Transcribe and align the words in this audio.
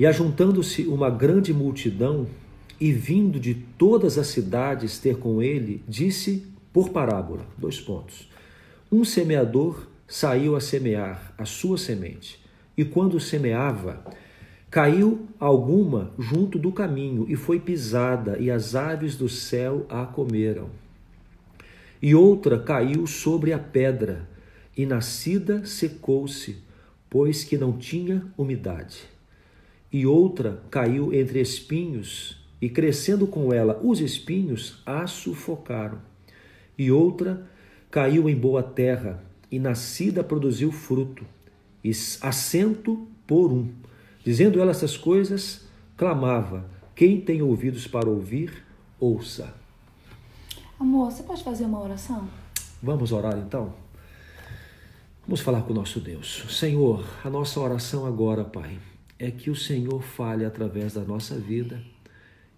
E 0.00 0.06
ajuntando-se 0.06 0.84
uma 0.86 1.10
grande 1.10 1.52
multidão, 1.52 2.26
e 2.80 2.90
vindo 2.90 3.38
de 3.38 3.52
todas 3.54 4.16
as 4.16 4.28
cidades 4.28 4.98
ter 4.98 5.18
com 5.18 5.42
ele, 5.42 5.84
disse 5.86 6.46
por 6.72 6.88
parábola: 6.88 7.44
dois 7.58 7.78
pontos. 7.78 8.26
Um 8.90 9.04
semeador 9.04 9.88
saiu 10.08 10.56
a 10.56 10.60
semear 10.60 11.34
a 11.36 11.44
sua 11.44 11.76
semente, 11.76 12.42
e 12.78 12.82
quando 12.82 13.20
semeava, 13.20 14.02
caiu 14.70 15.28
alguma 15.38 16.14
junto 16.18 16.58
do 16.58 16.72
caminho 16.72 17.26
e 17.28 17.36
foi 17.36 17.60
pisada, 17.60 18.38
e 18.38 18.50
as 18.50 18.74
aves 18.74 19.18
do 19.18 19.28
céu 19.28 19.84
a 19.90 20.06
comeram. 20.06 20.70
E 22.00 22.14
outra 22.14 22.58
caiu 22.58 23.06
sobre 23.06 23.52
a 23.52 23.58
pedra, 23.58 24.26
e 24.74 24.86
nascida 24.86 25.66
secou-se, 25.66 26.56
pois 27.10 27.44
que 27.44 27.58
não 27.58 27.76
tinha 27.76 28.24
umidade. 28.38 29.09
E 29.92 30.06
outra 30.06 30.62
caiu 30.70 31.12
entre 31.12 31.40
espinhos, 31.40 32.40
e 32.60 32.68
crescendo 32.68 33.26
com 33.26 33.52
ela 33.52 33.80
os 33.82 34.00
espinhos, 34.00 34.82
a 34.84 35.06
sufocaram. 35.06 35.98
E 36.78 36.90
outra 36.90 37.46
caiu 37.90 38.28
em 38.28 38.36
boa 38.36 38.62
terra, 38.62 39.22
e 39.50 39.58
nascida 39.58 40.22
produziu 40.22 40.70
fruto, 40.70 41.24
e 41.82 41.90
assento 41.90 43.08
por 43.26 43.50
um. 43.50 43.68
Dizendo 44.24 44.60
ela 44.60 44.70
essas 44.70 44.96
coisas, 44.96 45.66
clamava: 45.96 46.66
Quem 46.94 47.20
tem 47.20 47.42
ouvidos 47.42 47.86
para 47.86 48.08
ouvir, 48.08 48.64
ouça. 48.98 49.52
Amor, 50.78 51.10
você 51.10 51.22
pode 51.22 51.42
fazer 51.42 51.64
uma 51.64 51.80
oração? 51.80 52.28
Vamos 52.82 53.12
orar 53.12 53.36
então? 53.36 53.74
Vamos 55.26 55.40
falar 55.40 55.62
com 55.62 55.72
o 55.72 55.76
nosso 55.76 56.00
Deus. 56.00 56.44
Senhor, 56.48 57.04
a 57.22 57.28
nossa 57.28 57.60
oração 57.60 58.06
agora, 58.06 58.44
Pai, 58.44 58.78
é 59.20 59.30
que 59.30 59.50
o 59.50 59.54
Senhor 59.54 60.02
fale 60.02 60.46
através 60.46 60.94
da 60.94 61.02
nossa 61.02 61.36
vida 61.36 61.80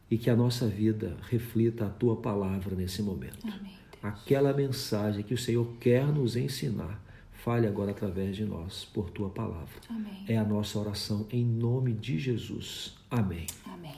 e 0.09 0.17
que 0.17 0.31
a 0.31 0.37
nossa 0.37 0.69
vida 0.69 1.17
reflita 1.29 1.87
a 1.87 1.91
tua 1.91 2.17
palavra 2.17 2.77
nesse 2.77 3.03
momento. 3.03 3.39
Amém. 3.43 3.73
Aquela 4.01 4.53
mensagem 4.53 5.25
que 5.25 5.35
o 5.35 5.39
Senhor 5.39 5.67
quer 5.81 6.07
nos 6.07 6.37
ensinar, 6.37 7.03
fale 7.33 7.67
agora 7.67 7.91
através 7.91 8.37
de 8.37 8.45
nós, 8.45 8.85
por 8.85 9.11
tua 9.11 9.29
palavra. 9.29 9.75
Amém. 9.89 10.25
É 10.29 10.37
a 10.37 10.45
nossa 10.45 10.79
oração 10.79 11.27
em 11.33 11.45
nome 11.45 11.93
de 11.93 12.19
Jesus. 12.19 12.95
Amém. 13.11 13.47
Amém. 13.67 13.97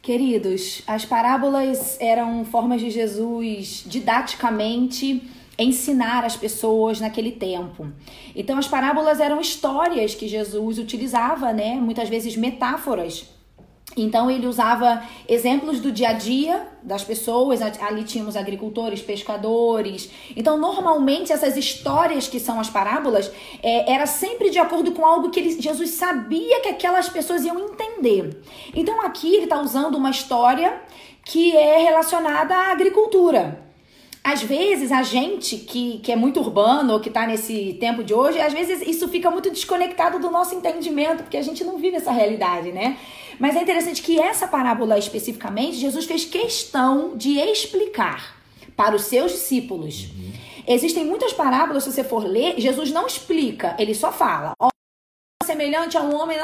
Queridos, 0.00 0.82
as 0.86 1.04
parábolas 1.04 2.00
eram 2.00 2.44
formas 2.44 2.80
de 2.80 2.90
Jesus 2.90 3.84
didaticamente 3.86 5.28
ensinar 5.62 6.24
as 6.24 6.36
pessoas 6.36 7.00
naquele 7.00 7.32
tempo. 7.32 7.90
Então 8.34 8.58
as 8.58 8.68
parábolas 8.68 9.20
eram 9.20 9.40
histórias 9.40 10.14
que 10.14 10.28
Jesus 10.28 10.78
utilizava, 10.78 11.52
né, 11.52 11.74
muitas 11.74 12.08
vezes 12.08 12.36
metáforas 12.36 13.26
então 13.96 14.30
ele 14.30 14.46
usava 14.46 15.02
exemplos 15.28 15.80
do 15.80 15.92
dia 15.92 16.10
a 16.10 16.12
dia 16.12 16.66
das 16.82 17.04
pessoas, 17.04 17.60
ali 17.60 18.04
tínhamos 18.04 18.36
agricultores, 18.36 19.02
pescadores. 19.02 20.10
Então, 20.34 20.56
normalmente, 20.56 21.32
essas 21.32 21.56
histórias 21.56 22.26
que 22.26 22.40
são 22.40 22.58
as 22.58 22.70
parábolas, 22.70 23.30
é, 23.62 23.92
era 23.92 24.06
sempre 24.06 24.50
de 24.50 24.58
acordo 24.58 24.92
com 24.92 25.04
algo 25.04 25.30
que 25.30 25.38
ele, 25.38 25.60
Jesus 25.60 25.90
sabia 25.90 26.60
que 26.60 26.68
aquelas 26.68 27.08
pessoas 27.08 27.44
iam 27.44 27.58
entender. 27.58 28.40
Então, 28.74 29.02
aqui 29.02 29.34
ele 29.34 29.44
está 29.44 29.60
usando 29.60 29.96
uma 29.96 30.10
história 30.10 30.80
que 31.24 31.54
é 31.56 31.78
relacionada 31.78 32.54
à 32.54 32.72
agricultura. 32.72 33.61
Às 34.24 34.40
vezes, 34.42 34.92
a 34.92 35.02
gente 35.02 35.56
que, 35.56 35.98
que 35.98 36.12
é 36.12 36.16
muito 36.16 36.38
urbano 36.38 36.92
ou 36.92 37.00
que 37.00 37.08
está 37.08 37.26
nesse 37.26 37.76
tempo 37.80 38.04
de 38.04 38.14
hoje, 38.14 38.40
às 38.40 38.52
vezes 38.52 38.80
isso 38.86 39.08
fica 39.08 39.28
muito 39.30 39.50
desconectado 39.50 40.20
do 40.20 40.30
nosso 40.30 40.54
entendimento, 40.54 41.24
porque 41.24 41.36
a 41.36 41.42
gente 41.42 41.64
não 41.64 41.76
vive 41.76 41.96
essa 41.96 42.12
realidade, 42.12 42.70
né? 42.70 42.98
Mas 43.40 43.56
é 43.56 43.62
interessante 43.62 44.00
que 44.00 44.20
essa 44.20 44.46
parábola 44.46 44.96
especificamente, 44.96 45.76
Jesus 45.76 46.04
fez 46.04 46.24
questão 46.24 47.16
de 47.16 47.38
explicar 47.38 48.36
para 48.76 48.94
os 48.94 49.02
seus 49.02 49.32
discípulos. 49.32 50.04
Uhum. 50.04 50.32
Existem 50.68 51.04
muitas 51.04 51.32
parábolas, 51.32 51.82
se 51.82 51.92
você 51.92 52.04
for 52.04 52.24
ler, 52.24 52.60
Jesus 52.60 52.92
não 52.92 53.08
explica, 53.08 53.74
ele 53.76 53.94
só 53.94 54.12
fala. 54.12 54.54
Ó, 54.60 54.68
semelhante 55.44 55.96
a 55.96 56.02
um 56.02 56.14
homem, 56.14 56.38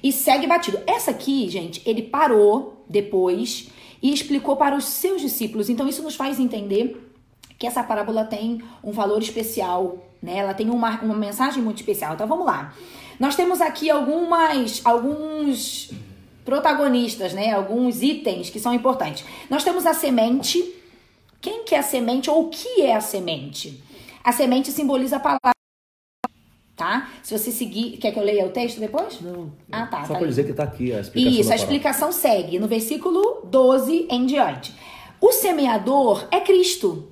e 0.00 0.12
segue 0.12 0.46
batido. 0.46 0.80
Essa 0.86 1.10
aqui, 1.10 1.48
gente, 1.48 1.82
ele 1.84 2.02
parou 2.02 2.84
depois 2.88 3.68
e 4.04 4.12
explicou 4.12 4.54
para 4.54 4.76
os 4.76 4.84
seus 4.84 5.22
discípulos. 5.22 5.70
Então 5.70 5.88
isso 5.88 6.02
nos 6.02 6.14
faz 6.14 6.38
entender 6.38 7.10
que 7.58 7.66
essa 7.66 7.82
parábola 7.82 8.26
tem 8.26 8.62
um 8.82 8.92
valor 8.92 9.22
especial, 9.22 9.96
né? 10.22 10.36
Ela 10.36 10.52
tem 10.52 10.68
uma, 10.68 11.00
uma 11.00 11.14
mensagem 11.14 11.62
muito 11.62 11.78
especial. 11.78 12.12
Então 12.12 12.26
vamos 12.26 12.44
lá. 12.44 12.74
Nós 13.18 13.34
temos 13.34 13.62
aqui 13.62 13.88
algumas 13.88 14.82
alguns 14.84 15.90
protagonistas, 16.44 17.32
né? 17.32 17.54
Alguns 17.54 18.02
itens 18.02 18.50
que 18.50 18.60
são 18.60 18.74
importantes. 18.74 19.24
Nós 19.48 19.64
temos 19.64 19.86
a 19.86 19.94
semente. 19.94 20.74
Quem 21.40 21.64
que 21.64 21.74
é 21.74 21.78
a 21.78 21.82
semente 21.82 22.28
ou 22.28 22.44
o 22.44 22.50
que 22.50 22.82
é 22.82 22.94
a 22.94 23.00
semente? 23.00 23.82
A 24.22 24.32
semente 24.32 24.70
simboliza 24.70 25.16
a 25.16 25.20
palavra 25.20 25.54
tá? 26.76 27.08
Se 27.22 27.36
você 27.36 27.50
seguir, 27.50 27.98
quer 27.98 28.12
que 28.12 28.18
eu 28.18 28.24
leia 28.24 28.44
o 28.44 28.50
texto 28.50 28.80
depois? 28.80 29.20
Não. 29.20 29.52
Ah, 29.70 29.86
tá. 29.86 30.04
Só 30.04 30.14
tá 30.14 30.18
para 30.18 30.28
dizer 30.28 30.44
que 30.44 30.50
está 30.50 30.64
aqui 30.64 30.92
a 30.92 31.00
explicação. 31.00 31.40
Isso, 31.40 31.52
a 31.52 31.56
explicação 31.56 32.12
segue 32.12 32.58
no 32.58 32.66
versículo 32.66 33.42
12 33.44 34.06
em 34.10 34.26
diante. 34.26 34.74
O 35.20 35.32
semeador 35.32 36.26
é 36.30 36.40
Cristo. 36.40 37.08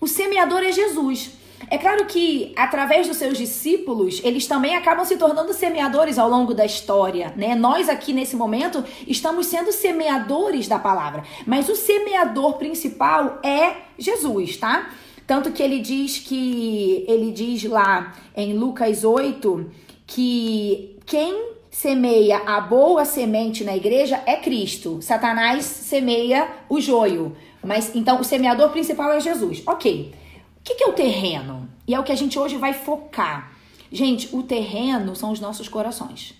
O 0.00 0.06
semeador 0.06 0.62
é 0.62 0.72
Jesus. 0.72 1.38
É 1.68 1.76
claro 1.78 2.06
que, 2.06 2.52
através 2.56 3.06
dos 3.06 3.18
seus 3.18 3.36
discípulos, 3.36 4.20
eles 4.24 4.46
também 4.46 4.74
acabam 4.74 5.04
se 5.04 5.16
tornando 5.16 5.52
semeadores 5.52 6.18
ao 6.18 6.28
longo 6.28 6.54
da 6.54 6.64
história, 6.64 7.32
né? 7.36 7.54
Nós 7.54 7.88
aqui 7.88 8.12
nesse 8.12 8.34
momento 8.34 8.82
estamos 9.06 9.46
sendo 9.46 9.70
semeadores 9.70 10.66
da 10.66 10.78
palavra, 10.78 11.22
mas 11.46 11.68
o 11.68 11.76
semeador 11.76 12.54
principal 12.54 13.38
é 13.44 13.76
Jesus, 13.98 14.56
tá? 14.56 14.90
Tanto 15.30 15.52
que 15.52 15.62
ele 15.62 15.78
diz 15.78 16.18
que 16.18 17.04
ele 17.06 17.30
diz 17.30 17.62
lá 17.62 18.16
em 18.36 18.52
Lucas 18.52 19.04
8 19.04 19.70
que 20.04 20.98
quem 21.06 21.52
semeia 21.70 22.38
a 22.38 22.60
boa 22.60 23.04
semente 23.04 23.62
na 23.62 23.76
igreja 23.76 24.20
é 24.26 24.34
Cristo. 24.34 25.00
Satanás 25.00 25.64
semeia 25.64 26.50
o 26.68 26.80
joio. 26.80 27.36
Mas 27.62 27.94
então 27.94 28.20
o 28.20 28.24
semeador 28.24 28.70
principal 28.70 29.12
é 29.12 29.20
Jesus. 29.20 29.62
Ok. 29.66 30.12
O 30.58 30.64
que, 30.64 30.74
que 30.74 30.82
é 30.82 30.88
o 30.88 30.94
terreno? 30.94 31.68
E 31.86 31.94
é 31.94 32.00
o 32.00 32.02
que 32.02 32.10
a 32.10 32.16
gente 32.16 32.36
hoje 32.36 32.56
vai 32.56 32.72
focar. 32.72 33.52
Gente, 33.92 34.34
o 34.34 34.42
terreno 34.42 35.14
são 35.14 35.30
os 35.30 35.38
nossos 35.38 35.68
corações. 35.68 36.34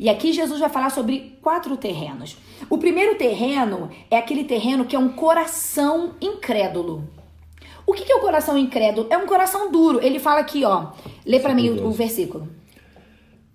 E 0.00 0.08
aqui 0.08 0.32
Jesus 0.32 0.58
vai 0.58 0.70
falar 0.70 0.88
sobre 0.88 1.38
quatro 1.42 1.76
terrenos. 1.76 2.38
O 2.70 2.78
primeiro 2.78 3.16
terreno 3.16 3.90
é 4.10 4.16
aquele 4.16 4.44
terreno 4.44 4.86
que 4.86 4.96
é 4.96 4.98
um 4.98 5.10
coração 5.10 6.14
incrédulo. 6.18 7.14
O 7.86 7.92
que, 7.92 8.04
que 8.04 8.12
é 8.12 8.16
o 8.16 8.20
coração 8.20 8.58
incrédulo? 8.58 9.06
É 9.10 9.16
um 9.16 9.26
coração 9.26 9.70
duro. 9.70 10.02
Ele 10.02 10.18
fala 10.18 10.40
aqui, 10.40 10.64
ó. 10.64 10.92
Lê 11.24 11.38
para 11.38 11.54
mim 11.54 11.70
o, 11.70 11.86
o 11.86 11.92
versículo. 11.92 12.48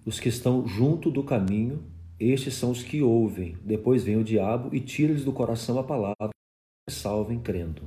Os 0.06 0.19
que 0.19 0.30
estão 0.30 0.66
junto 0.66 1.12
do 1.12 1.22
caminho, 1.22 1.84
estes 2.18 2.53
são 2.53 2.72
os 2.72 2.81
que 2.81 3.02
ouvem. 3.02 3.58
Depois 3.62 4.03
vem 4.03 4.16
o 4.16 4.24
diabo 4.24 4.74
e 4.74 4.80
tira-lhes 4.80 5.25
do 5.25 5.34
coração 5.34 5.78
a 5.78 5.84
palavra 5.84 6.30
salvem 6.90 7.40
crendo. 7.40 7.84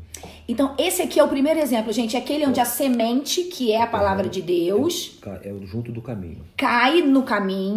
Então, 0.48 0.74
esse 0.78 1.02
aqui 1.02 1.18
é 1.18 1.24
o 1.24 1.28
primeiro 1.28 1.60
exemplo, 1.60 1.92
gente. 1.92 2.16
É 2.16 2.18
aquele 2.18 2.46
onde 2.46 2.60
a 2.60 2.64
semente, 2.64 3.44
que 3.44 3.72
é 3.72 3.82
a 3.82 3.86
palavra 3.86 4.28
de 4.28 4.40
Deus, 4.40 5.18
é, 5.26 5.48
é 5.48 5.66
junto 5.66 5.92
do 5.92 6.00
caminho, 6.00 6.44
cai 6.56 7.02
no 7.02 7.22
caminho, 7.22 7.76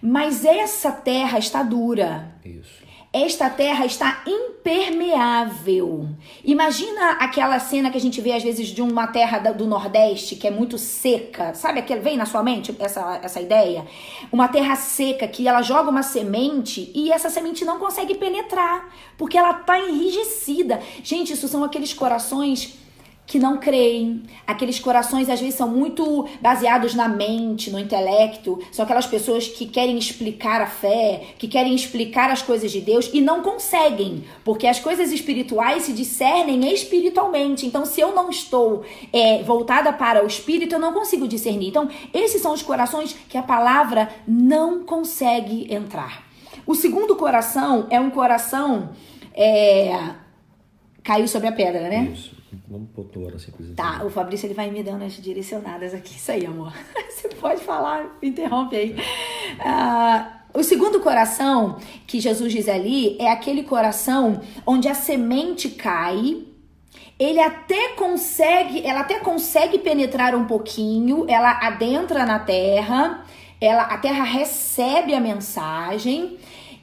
mas 0.00 0.44
essa 0.44 0.92
terra 0.92 1.38
está 1.38 1.62
dura. 1.62 2.34
Isso 2.44 2.87
esta 3.12 3.48
terra 3.48 3.86
está 3.86 4.22
impermeável. 4.26 6.08
Imagina 6.44 7.12
aquela 7.12 7.58
cena 7.58 7.90
que 7.90 7.96
a 7.96 8.00
gente 8.00 8.20
vê 8.20 8.32
às 8.32 8.42
vezes 8.42 8.68
de 8.68 8.82
uma 8.82 9.06
terra 9.06 9.38
do 9.38 9.66
Nordeste 9.66 10.36
que 10.36 10.46
é 10.46 10.50
muito 10.50 10.76
seca. 10.76 11.54
Sabe 11.54 11.78
aquele 11.80 12.00
vem 12.00 12.18
na 12.18 12.26
sua 12.26 12.42
mente 12.42 12.74
essa, 12.78 13.18
essa 13.22 13.40
ideia? 13.40 13.86
Uma 14.30 14.46
terra 14.48 14.76
seca 14.76 15.26
que 15.26 15.48
ela 15.48 15.62
joga 15.62 15.90
uma 15.90 16.02
semente 16.02 16.92
e 16.94 17.10
essa 17.10 17.30
semente 17.30 17.64
não 17.64 17.78
consegue 17.78 18.14
penetrar, 18.14 18.92
porque 19.16 19.38
ela 19.38 19.52
está 19.52 19.78
enrijecida. 19.78 20.80
Gente, 21.02 21.32
isso 21.32 21.48
são 21.48 21.64
aqueles 21.64 21.94
corações 21.94 22.78
que 23.28 23.38
não 23.38 23.58
creem. 23.58 24.22
Aqueles 24.46 24.80
corações 24.80 25.28
às 25.28 25.38
vezes 25.38 25.54
são 25.54 25.68
muito 25.68 26.26
baseados 26.40 26.94
na 26.94 27.06
mente, 27.06 27.70
no 27.70 27.78
intelecto. 27.78 28.58
São 28.72 28.84
aquelas 28.84 29.06
pessoas 29.06 29.46
que 29.46 29.66
querem 29.66 29.98
explicar 29.98 30.62
a 30.62 30.66
fé, 30.66 31.20
que 31.38 31.46
querem 31.46 31.74
explicar 31.74 32.30
as 32.30 32.40
coisas 32.40 32.72
de 32.72 32.80
Deus 32.80 33.10
e 33.12 33.20
não 33.20 33.42
conseguem, 33.42 34.24
porque 34.42 34.66
as 34.66 34.80
coisas 34.80 35.12
espirituais 35.12 35.82
se 35.82 35.92
discernem 35.92 36.72
espiritualmente. 36.72 37.66
Então, 37.66 37.84
se 37.84 38.00
eu 38.00 38.14
não 38.14 38.30
estou 38.30 38.82
é, 39.12 39.42
voltada 39.42 39.92
para 39.92 40.24
o 40.24 40.26
espírito, 40.26 40.74
eu 40.74 40.80
não 40.80 40.94
consigo 40.94 41.28
discernir. 41.28 41.68
Então, 41.68 41.86
esses 42.14 42.40
são 42.40 42.54
os 42.54 42.62
corações 42.62 43.14
que 43.28 43.36
a 43.36 43.42
palavra 43.42 44.08
não 44.26 44.84
consegue 44.84 45.72
entrar. 45.72 46.26
O 46.66 46.74
segundo 46.74 47.14
coração 47.14 47.86
é 47.90 48.00
um 48.00 48.08
coração. 48.08 48.88
É, 49.34 50.14
caiu 51.04 51.28
sobre 51.28 51.48
a 51.48 51.52
pedra, 51.52 51.90
né? 51.90 52.10
Isso. 52.14 52.37
Vamos 52.68 52.88
pôr 52.90 53.04
Tá, 53.76 54.04
o 54.04 54.10
Fabrício 54.10 54.46
ele 54.46 54.54
vai 54.54 54.70
me 54.70 54.82
dando 54.82 55.04
as 55.04 55.12
direcionadas 55.12 55.92
aqui. 55.92 56.16
Isso 56.16 56.32
aí, 56.32 56.46
amor. 56.46 56.72
Você 57.10 57.28
pode 57.28 57.62
falar, 57.62 58.18
interrompe 58.22 58.76
aí. 58.76 58.96
Ah, 59.60 60.42
o 60.54 60.62
segundo 60.62 61.00
coração 61.00 61.78
que 62.06 62.20
Jesus 62.20 62.52
diz 62.52 62.68
ali 62.68 63.16
é 63.20 63.30
aquele 63.30 63.62
coração 63.62 64.40
onde 64.66 64.88
a 64.88 64.94
semente 64.94 65.68
cai, 65.70 66.42
ele 67.18 67.40
até 67.40 67.90
consegue, 67.90 68.86
ela 68.86 69.00
até 69.00 69.18
consegue 69.18 69.78
penetrar 69.78 70.34
um 70.34 70.46
pouquinho, 70.46 71.26
ela 71.28 71.50
adentra 71.66 72.24
na 72.24 72.38
terra, 72.38 73.24
ela 73.60 73.82
a 73.82 73.98
terra 73.98 74.24
recebe 74.24 75.14
a 75.14 75.20
mensagem 75.20 76.38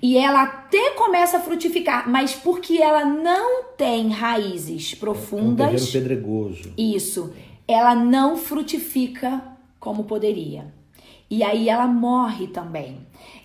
e 0.07 0.19
ela 0.19 0.43
até 0.43 0.91
começa 0.91 1.37
a 1.37 1.39
frutificar, 1.39 2.07
mas 2.07 2.35
porque 2.35 2.77
ela 2.79 3.03
não 3.03 3.63
tem 3.75 4.09
raízes 4.09 4.93
profundas. 4.93 5.81
É 5.81 5.83
um 5.83 5.91
pedregoso. 5.91 6.71
Isso. 6.77 7.33
Ela 7.67 7.95
não 7.95 8.37
frutifica 8.37 9.41
como 9.79 10.03
poderia. 10.03 10.71
E 11.27 11.43
aí 11.43 11.67
ela 11.67 11.87
morre 11.87 12.45
também. 12.45 12.99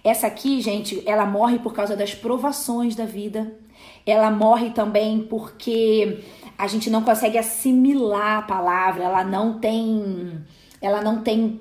Essa 0.04 0.26
aqui, 0.26 0.60
gente, 0.60 1.02
ela 1.06 1.24
morre 1.24 1.58
por 1.58 1.72
causa 1.72 1.96
das 1.96 2.14
provações 2.14 2.94
da 2.94 3.06
vida. 3.06 3.56
Ela 4.04 4.30
morre 4.30 4.68
também 4.68 5.20
porque 5.20 6.18
a 6.58 6.66
gente 6.66 6.90
não 6.90 7.02
consegue 7.02 7.38
assimilar 7.38 8.40
a 8.40 8.42
palavra, 8.42 9.04
ela 9.04 9.24
não 9.24 9.58
tem 9.58 10.42
ela 10.82 11.00
não 11.00 11.22
tem 11.22 11.58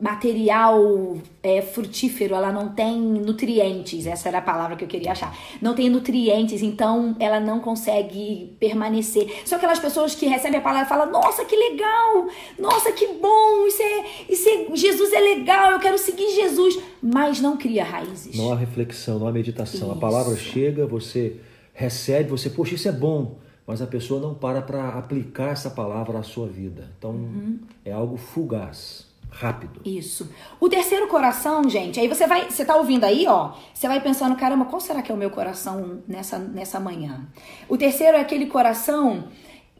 material 0.00 1.18
é, 1.42 1.60
frutífero, 1.60 2.34
ela 2.34 2.50
não 2.50 2.70
tem 2.70 2.98
nutrientes, 2.98 4.06
essa 4.06 4.28
era 4.28 4.38
a 4.38 4.42
palavra 4.42 4.74
que 4.74 4.82
eu 4.82 4.88
queria 4.88 5.12
achar. 5.12 5.36
Não 5.60 5.74
tem 5.74 5.90
nutrientes, 5.90 6.62
então 6.62 7.14
ela 7.20 7.38
não 7.38 7.60
consegue 7.60 8.56
permanecer. 8.58 9.42
São 9.44 9.58
aquelas 9.58 9.78
pessoas 9.78 10.14
que 10.14 10.26
recebem 10.26 10.58
a 10.58 10.62
palavra 10.62 10.86
e 10.86 10.88
falam: 10.88 11.12
Nossa, 11.12 11.44
que 11.44 11.54
legal! 11.54 12.28
Nossa, 12.58 12.92
que 12.92 13.06
bom! 13.08 13.66
Isso 13.66 13.82
é, 13.82 14.04
isso 14.28 14.48
é, 14.48 14.76
Jesus 14.76 15.12
é 15.12 15.20
legal, 15.20 15.72
eu 15.72 15.78
quero 15.78 15.98
seguir 15.98 16.34
Jesus. 16.34 16.78
Mas 17.02 17.40
não 17.40 17.56
cria 17.56 17.84
raízes. 17.84 18.36
Não 18.36 18.52
há 18.52 18.56
reflexão, 18.56 19.18
não 19.18 19.28
há 19.28 19.32
meditação. 19.32 19.88
Isso. 19.88 19.98
A 19.98 20.00
palavra 20.00 20.34
chega, 20.36 20.86
você 20.86 21.36
recebe, 21.74 22.30
você, 22.30 22.48
poxa, 22.48 22.74
isso 22.74 22.88
é 22.88 22.92
bom 22.92 23.38
mas 23.66 23.80
a 23.80 23.86
pessoa 23.86 24.20
não 24.20 24.34
para 24.34 24.60
para 24.60 24.88
aplicar 24.98 25.52
essa 25.52 25.70
palavra 25.70 26.18
à 26.18 26.24
sua 26.24 26.48
vida. 26.48 26.90
Então, 26.98 27.12
uhum. 27.12 27.60
é 27.84 27.92
algo 27.92 28.16
fugaz 28.16 29.09
rápido. 29.30 29.80
Isso. 29.84 30.30
O 30.58 30.68
terceiro 30.68 31.06
coração, 31.06 31.68
gente, 31.68 31.98
aí 31.98 32.08
você 32.08 32.26
vai, 32.26 32.50
você 32.50 32.64
tá 32.64 32.76
ouvindo 32.76 33.04
aí, 33.04 33.26
ó, 33.26 33.52
você 33.72 33.86
vai 33.86 34.00
pensando, 34.00 34.36
caramba, 34.36 34.64
qual 34.64 34.80
será 34.80 35.00
que 35.00 35.10
é 35.10 35.14
o 35.14 35.18
meu 35.18 35.30
coração 35.30 36.02
nessa, 36.06 36.38
nessa 36.38 36.80
manhã? 36.80 37.26
O 37.68 37.76
terceiro 37.76 38.16
é 38.16 38.20
aquele 38.20 38.46
coração 38.46 39.28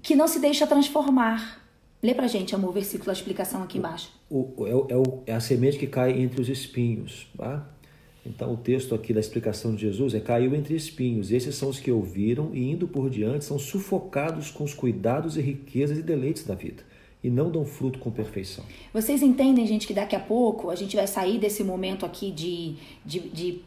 que 0.03 0.15
não 0.15 0.29
se 0.29 0.39
deixa 0.39 0.67
transformar. 0.67 1.61
Lê 2.03 2.15
pra 2.15 2.27
gente, 2.27 2.55
amor, 2.55 2.71
o 2.71 2.73
versículo, 2.73 3.11
a 3.11 3.13
explicação 3.13 3.63
aqui 3.63 3.77
embaixo. 3.77 4.11
O, 4.31 4.55
o, 4.57 4.67
é, 4.67 4.71
é, 4.71 4.97
o, 4.97 5.23
é 5.27 5.35
a 5.35 5.41
semente 5.41 5.77
que 5.77 5.87
cai 5.87 6.19
entre 6.19 6.41
os 6.41 6.49
espinhos, 6.49 7.29
tá? 7.37 7.67
Então, 8.25 8.53
o 8.53 8.57
texto 8.57 8.95
aqui 8.95 9.13
da 9.13 9.21
explicação 9.21 9.75
de 9.75 9.83
Jesus 9.83 10.15
é: 10.15 10.21
caiu 10.21 10.55
entre 10.55 10.75
espinhos. 10.75 11.31
Esses 11.31 11.55
são 11.55 11.69
os 11.69 11.79
que 11.79 11.91
ouviram 11.91 12.51
e, 12.55 12.71
indo 12.71 12.87
por 12.87 13.11
diante, 13.11 13.45
são 13.45 13.59
sufocados 13.59 14.51
com 14.51 14.65
os 14.65 14.73
cuidados 14.73 15.37
e 15.37 15.41
riquezas 15.41 15.99
e 15.99 16.03
deleites 16.03 16.45
da 16.45 16.55
vida 16.55 16.90
e 17.23 17.31
não 17.31 17.51
dão 17.51 17.65
fruto 17.65 17.99
com 17.99 18.11
perfeição. 18.11 18.65
Vocês 18.93 19.23
entendem, 19.23 19.67
gente, 19.67 19.87
que 19.87 19.95
daqui 19.95 20.17
a 20.17 20.21
pouco 20.21 20.71
a 20.71 20.75
gente 20.75 20.97
vai 20.97 21.07
sair 21.07 21.39
desse 21.39 21.63
momento 21.63 22.07
aqui 22.07 22.31
de, 22.31 22.77
de, 23.05 23.21
de, 23.21 23.63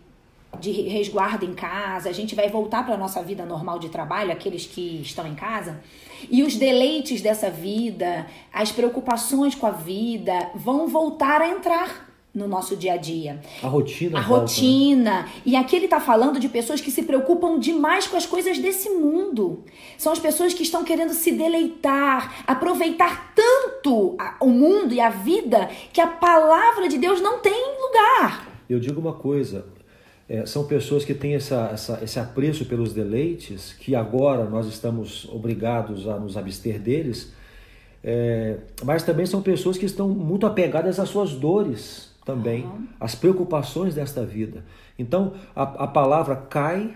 de 0.59 0.71
resguardo 0.71 1.45
em 1.45 1.53
casa, 1.53 2.09
a 2.09 2.13
gente 2.13 2.33
vai 2.33 2.50
voltar 2.50 2.83
para 2.83 2.95
a 2.95 2.97
nossa 2.97 3.21
vida 3.21 3.45
normal 3.45 3.77
de 3.77 3.89
trabalho, 3.89 4.31
aqueles 4.31 4.65
que 4.65 5.01
estão 5.01 5.27
em 5.27 5.35
casa, 5.35 5.81
e 6.29 6.41
os 6.41 6.55
deleites 6.55 7.21
dessa 7.21 7.50
vida, 7.50 8.25
as 8.51 8.71
preocupações 8.71 9.53
com 9.53 9.67
a 9.67 9.71
vida 9.71 10.51
vão 10.55 10.88
voltar 10.88 11.41
a 11.41 11.50
entrar 11.50 12.12
no 12.33 12.47
nosso 12.47 12.75
dia 12.75 12.94
a 12.94 12.97
dia. 12.97 13.39
A 13.62 13.68
rotina. 13.68 14.18
A 14.18 14.21
né? 14.21 14.27
rotina. 14.27 15.21
Né? 15.21 15.30
E 15.45 15.56
aqui 15.56 15.75
ele 15.75 15.85
está 15.85 16.00
falando 16.00 16.39
de 16.39 16.50
pessoas 16.50 16.81
que 16.81 16.89
se 16.89 17.03
preocupam 17.03 17.59
demais 17.59 18.07
com 18.07 18.18
as 18.18 18.25
coisas 18.25 18.57
desse 18.57 18.89
mundo. 18.89 19.63
São 19.97 20.12
as 20.12 20.19
pessoas 20.19 20.53
que 20.53 20.63
estão 20.63 20.83
querendo 20.83 21.13
se 21.13 21.31
deleitar, 21.31 22.44
aproveitar 22.47 23.33
tanto 23.35 24.18
o 24.41 24.50
mundo 24.50 24.94
e 24.94 25.00
a 25.00 25.09
vida 25.09 25.69
que 25.91 26.01
a 26.01 26.07
palavra 26.07 26.89
de 26.89 26.97
Deus 26.97 27.21
não 27.21 27.38
tem 27.38 27.53
lugar. 27.80 28.47
Eu 28.68 28.79
digo 28.79 29.00
uma 29.00 29.13
coisa. 29.13 29.65
É, 30.27 30.45
são 30.45 30.65
pessoas 30.65 31.06
que 31.06 31.13
têm 31.13 31.36
essa, 31.36 31.69
essa, 31.71 32.00
esse 32.01 32.18
apreço 32.18 32.65
pelos 32.65 32.94
deleites, 32.94 33.74
que 33.74 33.94
agora 33.94 34.45
nós 34.45 34.65
estamos 34.65 35.25
obrigados 35.25 36.07
a 36.07 36.18
nos 36.18 36.38
abster 36.38 36.79
deles, 36.79 37.31
é, 38.03 38.57
mas 38.83 39.03
também 39.03 39.25
são 39.25 39.41
pessoas 39.41 39.77
que 39.77 39.86
estão 39.86 40.09
muito 40.09 40.45
apegadas 40.45 41.00
às 41.00 41.09
suas 41.09 41.33
dores 41.33 42.12
também, 42.25 42.64
uhum. 42.64 42.88
as 43.00 43.16
preocupações 43.16 43.96
desta 43.96 44.25
vida. 44.25 44.64
Então, 44.98 45.34
a, 45.56 45.64
a 45.64 45.88
palavra 45.88 46.36
cai, 46.36 46.96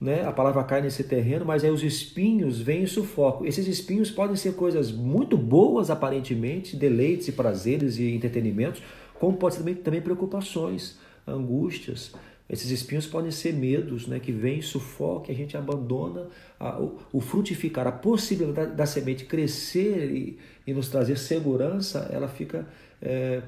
né? 0.00 0.24
a 0.24 0.32
palavra 0.32 0.64
cai 0.64 0.82
nesse 0.82 1.04
terreno, 1.04 1.44
mas 1.44 1.64
aí 1.64 1.70
os 1.70 1.82
espinhos 1.82 2.60
vêm 2.60 2.82
e 2.82 2.86
sufocam. 2.86 3.46
Esses 3.46 3.66
espinhos 3.66 4.10
podem 4.10 4.36
ser 4.36 4.54
coisas 4.54 4.90
muito 4.90 5.36
boas, 5.36 5.90
aparentemente, 5.90 6.76
deleites 6.76 7.28
e 7.28 7.32
prazeres 7.32 7.98
e 7.98 8.14
entretenimentos, 8.14 8.82
como 9.18 9.36
pode 9.36 9.54
ser 9.54 9.60
também, 9.60 9.74
também 9.74 10.00
preocupações, 10.00 10.98
angústias. 11.26 12.12
Esses 12.48 12.70
espinhos 12.70 13.06
podem 13.06 13.30
ser 13.30 13.54
medos 13.54 14.06
né, 14.06 14.20
que 14.20 14.30
vêm, 14.30 14.60
sufocam, 14.60 15.34
a 15.34 15.36
gente 15.36 15.56
abandona 15.56 16.28
a, 16.60 16.78
o, 16.78 16.98
o, 17.10 17.20
frutificar, 17.20 17.86
a 17.86 17.92
possibilidade 17.92 18.70
da, 18.70 18.74
da 18.74 18.86
semente 18.86 19.24
crescer 19.24 20.10
e, 20.10 20.38
e, 20.66 20.74
nos 20.74 20.90
trazer 20.90 21.16
segurança, 21.16 22.10
ela 22.12 22.28
fica 22.28 22.66
é, 23.00 23.42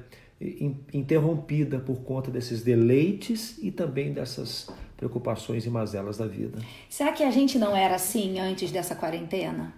interrompida 0.93 1.79
por 1.79 2.01
conta 2.01 2.29
desses 2.29 2.63
deleites 2.63 3.57
e 3.61 3.71
também 3.71 4.13
dessas 4.13 4.67
preocupações 4.95 5.65
e 5.65 5.69
mazelas 5.69 6.17
da 6.17 6.27
vida. 6.27 6.59
Será 6.89 7.11
que 7.11 7.23
a 7.23 7.31
gente 7.31 7.57
não 7.57 7.75
era 7.75 7.95
assim 7.95 8.39
antes 8.39 8.71
dessa 8.71 8.95
quarentena? 8.95 9.73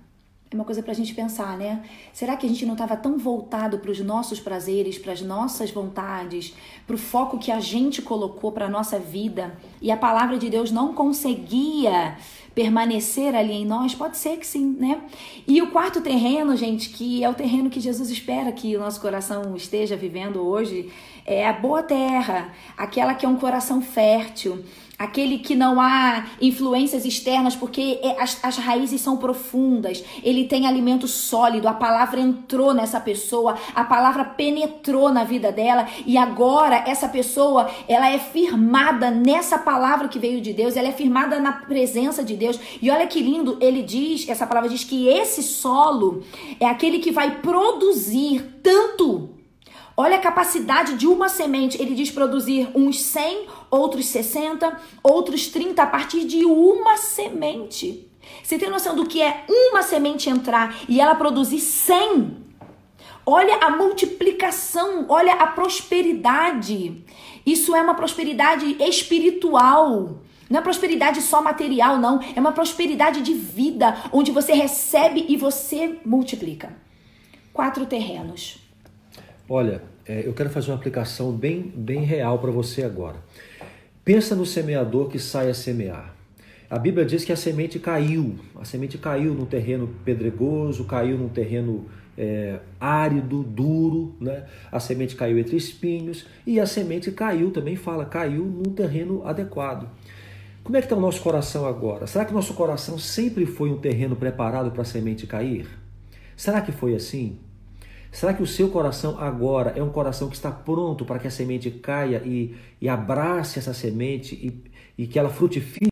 É 0.52 0.56
uma 0.56 0.66
coisa 0.66 0.82
para 0.82 0.94
a 0.94 0.96
gente 0.96 1.14
pensar, 1.14 1.56
né? 1.60 1.84
Será 2.12 2.36
que 2.36 2.44
a 2.44 2.50
gente 2.50 2.66
não 2.66 2.74
estava 2.74 2.98
tão 2.98 3.20
voltado 3.20 3.78
para 3.78 3.92
os 3.92 4.00
nossos 4.00 4.40
prazeres, 4.40 4.98
para 4.98 5.14
as 5.14 5.22
nossas 5.22 5.70
vontades, 5.70 6.56
para 6.88 6.96
o 6.96 6.98
foco 6.98 7.38
que 7.38 7.52
a 7.52 7.60
gente 7.60 8.02
colocou 8.02 8.52
para 8.52 8.66
a 8.66 8.70
nossa 8.70 8.98
vida 8.98 9.56
e 9.80 9.92
a 9.92 9.98
palavra 9.98 10.40
de 10.40 10.50
Deus 10.50 10.72
não 10.72 10.92
conseguia 10.92 12.18
permanecer 12.56 13.36
ali 13.36 13.54
em 13.54 13.66
nós? 13.66 13.94
Pode 13.94 14.18
ser 14.18 14.38
que 14.38 14.48
sim, 14.48 14.76
né? 14.80 15.00
E 15.48 15.62
o 15.62 15.70
quarto 15.70 16.02
terreno, 16.02 16.58
gente, 16.58 16.90
que 16.90 17.24
é 17.24 17.30
o 17.30 17.36
terreno 17.36 17.70
que 17.70 17.80
Jesus 17.80 18.10
espera 18.10 18.52
que 18.52 18.76
o 18.76 18.80
nosso 18.80 19.00
coração 19.00 19.56
esteja 19.56 19.96
vivendo 19.96 20.42
hoje, 20.42 20.92
é 21.28 21.48
a 21.48 21.54
boa 21.54 21.84
terra, 21.84 22.52
aquela 22.76 23.14
que 23.14 23.24
é 23.24 23.30
um 23.30 23.38
coração 23.38 23.84
fértil 23.84 24.64
aquele 25.00 25.40
que 25.40 25.56
não 25.56 25.80
há 25.80 26.26
influências 26.42 27.06
externas, 27.06 27.56
porque 27.56 28.02
é, 28.04 28.22
as, 28.22 28.38
as 28.44 28.58
raízes 28.58 29.00
são 29.00 29.16
profundas, 29.16 30.04
ele 30.22 30.44
tem 30.44 30.68
alimento 30.68 31.08
sólido, 31.08 31.70
a 31.70 31.74
palavra 31.74 32.20
entrou 32.20 32.74
nessa 32.74 33.00
pessoa, 33.00 33.58
a 33.74 33.86
palavra 33.86 34.26
penetrou 34.26 35.10
na 35.10 35.24
vida 35.24 35.54
dela. 35.54 35.88
E 36.06 36.18
agora 36.18 36.84
essa 36.86 37.08
pessoa, 37.08 37.70
ela 37.88 38.10
é 38.10 38.20
firmada 38.20 39.10
nessa 39.10 39.58
palavra 39.58 40.10
que 40.10 40.20
veio 40.20 40.42
de 40.42 40.52
Deus, 40.52 40.76
ela 40.76 40.90
é 40.90 40.92
firmada 40.92 41.40
na 41.40 41.54
presença 41.54 42.22
de 42.22 42.36
Deus. 42.36 42.60
E 42.82 42.92
olha 42.92 43.08
que 43.08 43.22
lindo, 43.22 43.58
ele 43.62 43.82
diz, 43.82 44.28
essa 44.28 44.46
palavra 44.46 44.70
diz 44.70 44.84
que 44.84 45.08
esse 45.08 45.42
solo 45.42 46.24
é 46.60 46.66
aquele 46.66 47.00
que 47.00 47.12
vai 47.12 47.40
produzir 47.40 48.60
tanto 48.62 49.39
Olha 50.02 50.16
a 50.16 50.22
capacidade 50.22 50.94
de 50.96 51.06
uma 51.06 51.28
semente. 51.28 51.78
Ele 51.82 51.94
diz 51.94 52.10
produzir 52.10 52.70
uns 52.74 53.02
100, 53.02 53.48
outros 53.70 54.06
60, 54.06 54.80
outros 55.04 55.50
30 55.50 55.84
a 55.84 55.86
partir 55.86 56.24
de 56.24 56.46
uma 56.46 56.96
semente. 56.96 58.10
Você 58.42 58.58
tem 58.58 58.70
noção 58.70 58.96
do 58.96 59.06
que 59.06 59.22
é 59.22 59.44
uma 59.50 59.82
semente 59.84 60.30
entrar 60.30 60.74
e 60.88 61.02
ela 61.02 61.16
produzir 61.16 61.60
100? 61.60 62.34
Olha 63.26 63.58
a 63.58 63.72
multiplicação, 63.72 65.06
olha 65.10 65.34
a 65.34 65.48
prosperidade. 65.48 67.04
Isso 67.46 67.76
é 67.76 67.82
uma 67.82 67.94
prosperidade 67.94 68.82
espiritual. 68.82 70.22
Não 70.50 70.60
é 70.60 70.64
prosperidade 70.64 71.22
só 71.22 71.42
material, 71.42 71.98
não. 71.98 72.22
É 72.34 72.40
uma 72.40 72.54
prosperidade 72.54 73.20
de 73.20 73.34
vida, 73.34 73.98
onde 74.14 74.32
você 74.32 74.54
recebe 74.54 75.26
e 75.28 75.36
você 75.36 76.00
multiplica. 76.06 76.74
Quatro 77.52 77.86
terrenos. 77.86 78.59
Olha, 79.52 79.82
é, 80.06 80.28
eu 80.28 80.34
quero 80.34 80.52
fazer 80.52 80.70
uma 80.70 80.78
aplicação 80.78 81.32
bem, 81.32 81.74
bem 81.76 82.04
real 82.04 82.38
para 82.38 82.52
você 82.52 82.84
agora. 82.84 83.18
Pensa 84.06 84.36
no 84.36 84.46
semeador 84.46 85.10
que 85.10 85.18
sai 85.18 85.50
a 85.50 85.56
semear. 85.56 86.14
A 86.70 86.78
Bíblia 86.78 87.04
diz 87.04 87.26
que 87.26 87.32
a 87.32 87.36
semente 87.36 87.80
caiu, 87.80 88.36
a 88.56 88.64
semente 88.64 88.96
caiu 89.00 89.34
num 89.34 89.48
terreno 89.48 89.90
pedregoso, 90.06 90.86
caiu 90.86 91.18
num 91.18 91.30
terreno 91.30 91.88
é, 92.16 92.60
árido, 92.80 93.42
duro, 93.42 94.16
né? 94.22 94.46
a 94.72 94.80
semente 94.80 95.16
caiu 95.16 95.40
entre 95.40 95.56
espinhos 95.58 96.28
e 96.46 96.60
a 96.60 96.68
semente 96.68 97.12
caiu, 97.12 97.50
também 97.50 97.76
fala, 97.76 98.06
caiu 98.06 98.46
num 98.46 98.72
terreno 98.72 99.26
adequado. 99.26 99.90
Como 100.64 100.78
é 100.78 100.80
que 100.80 100.86
está 100.86 100.96
o 100.96 101.02
nosso 101.02 101.24
coração 101.24 101.66
agora? 101.66 102.06
Será 102.06 102.24
que 102.24 102.32
nosso 102.32 102.54
coração 102.54 103.00
sempre 103.00 103.48
foi 103.48 103.72
um 103.72 103.80
terreno 103.80 104.16
preparado 104.16 104.70
para 104.70 104.84
a 104.84 104.86
semente 104.86 105.26
cair? 105.26 105.68
Será 106.38 106.62
que 106.62 106.72
foi 106.72 106.94
assim? 106.94 107.40
Será 108.12 108.34
que 108.34 108.42
o 108.42 108.48
seu 108.48 108.70
coração 108.70 109.20
agora 109.20 109.74
é 109.76 109.84
um 109.84 109.90
coração 109.90 110.30
que 110.30 110.36
está 110.36 110.52
pronto 110.52 111.06
para 111.06 111.20
que 111.20 111.28
a 111.28 111.32
semente 111.32 111.70
caia 111.70 112.22
e, 112.26 112.56
e 112.82 112.90
abrace 112.90 113.60
essa 113.60 113.74
semente 113.74 114.36
e, 114.36 115.04
e 115.04 115.08
que 115.08 115.20
ela 115.20 115.30
frutifique 115.30 115.90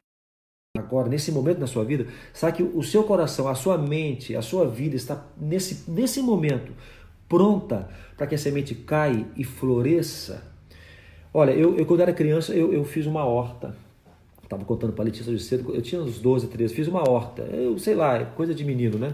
agora, 0.78 1.10
nesse 1.10 1.32
momento 1.32 1.60
na 1.60 1.68
sua 1.68 1.84
vida? 1.84 2.08
Será 2.34 2.52
que 2.52 2.64
o 2.64 2.82
seu 2.82 3.04
coração, 3.04 3.48
a 3.48 3.56
sua 3.56 3.78
mente, 3.78 4.36
a 4.36 4.42
sua 4.42 4.68
vida 4.68 4.96
está 4.96 5.26
nesse, 5.38 5.90
nesse 5.90 6.22
momento 6.22 6.72
pronta 7.28 7.90
para 8.16 8.26
que 8.26 8.36
a 8.36 8.38
semente 8.38 8.74
caia 8.74 9.28
e 9.36 9.44
floresça? 9.44 10.44
Olha, 11.34 11.52
eu, 11.52 11.78
eu 11.78 11.86
quando 11.86 12.02
era 12.02 12.14
criança, 12.14 12.54
eu, 12.54 12.74
eu 12.74 12.84
fiz 12.84 13.06
uma 13.06 13.26
horta. 13.26 13.76
Estava 14.42 14.64
contando 14.64 14.94
para 14.94 15.04
a 15.04 15.06
Letícia 15.06 15.32
de 15.32 15.44
cedo, 15.44 15.76
eu 15.76 15.82
tinha 15.82 16.02
uns 16.02 16.20
12, 16.20 16.48
13, 16.48 16.74
fiz 16.74 16.88
uma 16.88 17.08
horta. 17.08 17.42
Eu 17.44 17.78
sei 17.78 17.96
lá, 17.96 18.24
coisa 18.24 18.56
de 18.56 18.64
menino, 18.64 18.98
né? 18.98 19.14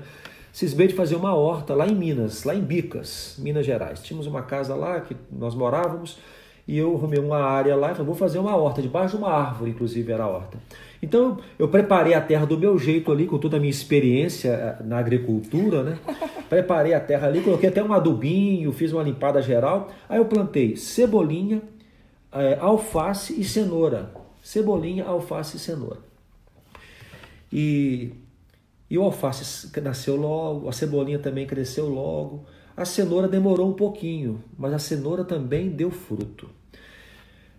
Cismei 0.54 0.88
de 0.88 0.94
fazer 0.94 1.16
uma 1.16 1.34
horta 1.34 1.74
lá 1.74 1.88
em 1.88 1.96
Minas, 1.96 2.44
lá 2.44 2.54
em 2.56 2.62
Bicas, 2.62 3.36
Minas 3.40 3.66
Gerais. 3.66 4.02
Tínhamos 4.02 4.28
uma 4.28 4.44
casa 4.44 4.76
lá 4.76 5.02
que 5.02 5.18
nós 5.32 5.56
morávamos 5.56 6.20
e 6.68 6.78
eu 6.78 6.96
arrumei 6.96 7.20
uma 7.20 7.40
área 7.40 7.76
lá 7.76 7.88
e 7.88 7.92
falei, 7.92 8.06
vou 8.06 8.16
fazer 8.16 8.38
uma 8.38 8.56
horta, 8.56 8.82
debaixo 8.82 9.18
de 9.18 9.24
uma 9.24 9.34
árvore, 9.34 9.72
inclusive 9.72 10.10
era 10.12 10.24
a 10.24 10.28
horta. 10.28 10.58
Então 11.02 11.40
eu 11.58 11.68
preparei 11.68 12.14
a 12.14 12.22
terra 12.22 12.46
do 12.46 12.58
meu 12.58 12.78
jeito 12.78 13.12
ali, 13.12 13.26
com 13.26 13.38
toda 13.38 13.58
a 13.58 13.60
minha 13.60 13.72
experiência 13.72 14.50
eh, 14.50 14.84
na 14.86 15.00
agricultura, 15.00 15.84
né? 15.84 16.00
Preparei 16.48 16.94
a 16.94 17.00
terra 17.00 17.28
ali, 17.28 17.42
coloquei 17.42 17.68
até 17.68 17.84
um 17.84 17.92
adubinho, 17.92 18.72
fiz 18.72 18.94
uma 18.94 19.02
limpada 19.02 19.42
geral. 19.42 19.90
Aí 20.08 20.20
eu 20.20 20.26
plantei 20.26 20.76
cebolinha, 20.76 21.64
é, 22.32 22.58
alface 22.60 23.40
e 23.40 23.44
cenoura. 23.44 24.12
Cebolinha, 24.42 25.04
alface 25.04 25.58
e 25.58 25.60
cenoura. 25.60 25.98
E 27.52 28.14
e 28.94 28.98
o 29.00 29.02
alface 29.02 29.72
nasceu 29.82 30.16
logo, 30.16 30.70
a 30.70 30.72
cebolinha 30.72 31.18
também 31.18 31.48
cresceu 31.48 31.90
logo. 31.90 32.46
A 32.78 32.86
cenoura 32.86 33.28
demorou 33.28 33.68
um 33.68 33.74
pouquinho, 33.74 34.44
mas 34.56 34.72
a 34.72 34.78
cenoura 34.78 35.24
também 35.24 35.68
deu 35.68 35.90
fruto. 35.90 36.48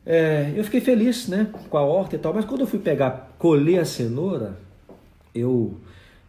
É, 0.07 0.53
eu 0.55 0.63
fiquei 0.63 0.81
feliz 0.81 1.27
né, 1.27 1.49
com 1.69 1.77
a 1.77 1.83
horta 1.83 2.15
e 2.15 2.21
tal, 2.21 2.33
mas 2.33 2.45
quando 2.45 2.61
eu 2.61 2.69
fui 2.69 2.79
pegar, 2.79 3.35
colher 3.37 3.81
a 3.81 3.85
cenoura, 3.85 4.57
eu, 5.35 5.75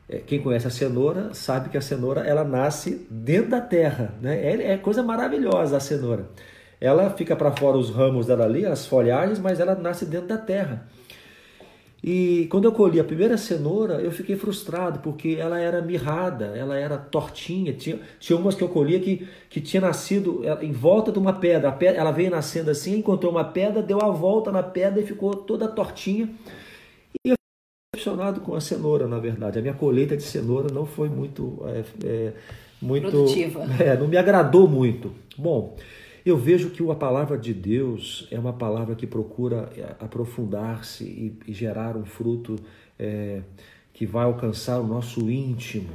é, 0.10 0.18
quem 0.18 0.42
conhece 0.42 0.66
a 0.66 0.72
cenoura 0.72 1.36
sabe 1.36 1.70
que 1.70 1.78
a 1.78 1.82
cenoura 1.82 2.22
ela 2.22 2.44
nasce 2.44 3.06
dentro 3.08 3.52
da 3.52 3.62
terra, 3.62 4.12
né? 4.20 4.44
É, 4.44 4.72
é 4.72 4.78
coisa 4.78 5.04
maravilhosa 5.04 5.78
a 5.78 5.80
cenoura. 5.80 6.30
Ela 6.82 7.12
fica 7.12 7.36
para 7.36 7.52
fora 7.52 7.78
os 7.78 7.92
ramos 7.92 8.26
dela 8.26 8.46
ali, 8.46 8.66
as 8.66 8.88
folhagens, 8.88 9.38
mas 9.38 9.60
ela 9.60 9.76
nasce 9.76 10.04
dentro 10.04 10.30
da 10.30 10.38
terra. 10.40 10.88
E 12.08 12.46
quando 12.52 12.66
eu 12.66 12.72
colhi 12.72 13.00
a 13.00 13.04
primeira 13.04 13.36
cenoura, 13.36 13.96
eu 13.96 14.12
fiquei 14.12 14.36
frustrado, 14.36 15.00
porque 15.00 15.38
ela 15.40 15.60
era 15.60 15.82
mirrada, 15.82 16.56
ela 16.56 16.78
era 16.78 17.00
tortinha. 17.00 17.74
Tinha, 17.74 18.00
tinha 18.20 18.38
umas 18.38 18.54
que 18.54 18.64
eu 18.64 18.70
colhia 18.70 19.00
que, 19.00 19.28
que 19.50 19.60
tinha 19.60 19.82
nascido 19.82 20.44
em 20.62 20.72
volta 20.72 21.12
de 21.12 21.18
uma 21.18 21.34
pedra. 21.34 21.72
pedra. 21.72 22.00
Ela 22.00 22.12
veio 22.12 22.30
nascendo 22.30 22.70
assim, 22.70 23.00
encontrou 23.00 23.32
uma 23.32 23.44
pedra, 23.44 23.82
deu 23.82 24.00
a 24.04 24.12
volta 24.12 24.52
na 24.52 24.62
pedra 24.62 25.02
e 25.02 25.04
ficou 25.04 25.34
toda 25.34 25.68
tortinha. 25.68 26.30
E 27.26 27.30
eu 27.30 27.36
fiquei 27.36 27.96
decepcionado 27.96 28.40
com 28.42 28.54
a 28.54 28.62
cenoura, 28.62 29.08
na 29.08 29.18
verdade. 29.18 29.58
A 29.58 29.62
minha 29.64 29.74
colheita 29.74 30.16
de 30.16 30.22
cenoura 30.22 30.72
não 30.72 30.86
foi 30.86 31.10
muito. 31.10 31.60
É, 31.66 31.84
é, 32.06 32.34
muito 32.80 33.10
Produtiva. 33.10 33.66
É, 33.84 33.98
não 33.98 34.08
me 34.08 34.18
agradou 34.18 34.68
muito. 34.68 35.12
Bom. 35.36 35.76
Eu 36.26 36.36
vejo 36.36 36.72
que 36.72 36.82
a 36.90 36.96
palavra 36.96 37.38
de 37.38 37.54
Deus 37.54 38.28
é 38.32 38.40
uma 38.40 38.52
palavra 38.52 38.96
que 38.96 39.06
procura 39.06 39.70
é, 39.78 39.96
aprofundar-se 40.04 41.04
e, 41.04 41.38
e, 41.46 41.54
gerar 41.54 41.96
um 41.96 42.04
fruto 42.04 42.56
é, 42.98 43.44
que 43.94 44.08
vai 44.08 44.26
alcançar 44.26 44.80
o 44.80 44.88
nosso 44.88 45.30
íntimo. 45.30 45.94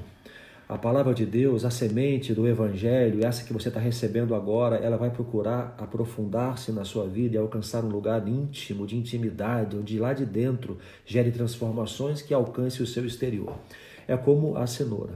A 0.68 0.78
palavra 0.78 1.12
de 1.12 1.26
Deus, 1.26 1.64
a 1.64 1.70
semente 1.70 2.32
do 2.32 2.46
Evangelho, 2.46 3.26
essa 3.26 3.42
que 3.42 3.52
você 3.52 3.66
está 3.66 3.80
recebendo 3.80 4.32
agora, 4.32 4.76
ela 4.76 4.96
vai 4.96 5.10
procurar 5.10 5.74
aprofundar-se 5.76 6.70
na 6.70 6.84
sua 6.84 7.08
vida 7.08 7.34
e 7.34 7.38
alcançar 7.38 7.84
um 7.84 7.88
lugar 7.88 8.28
íntimo, 8.28 8.86
de 8.86 8.96
intimidade, 8.96 9.76
onde 9.76 9.98
lá 9.98 10.12
de 10.12 10.24
dentro 10.24 10.78
gere 11.04 11.32
transformações 11.32 12.22
que 12.22 12.32
alcance 12.32 12.80
o 12.80 12.86
seu 12.86 13.04
exterior. 13.04 13.58
É 14.06 14.16
como 14.16 14.56
a 14.56 14.64
cenoura. 14.68 15.14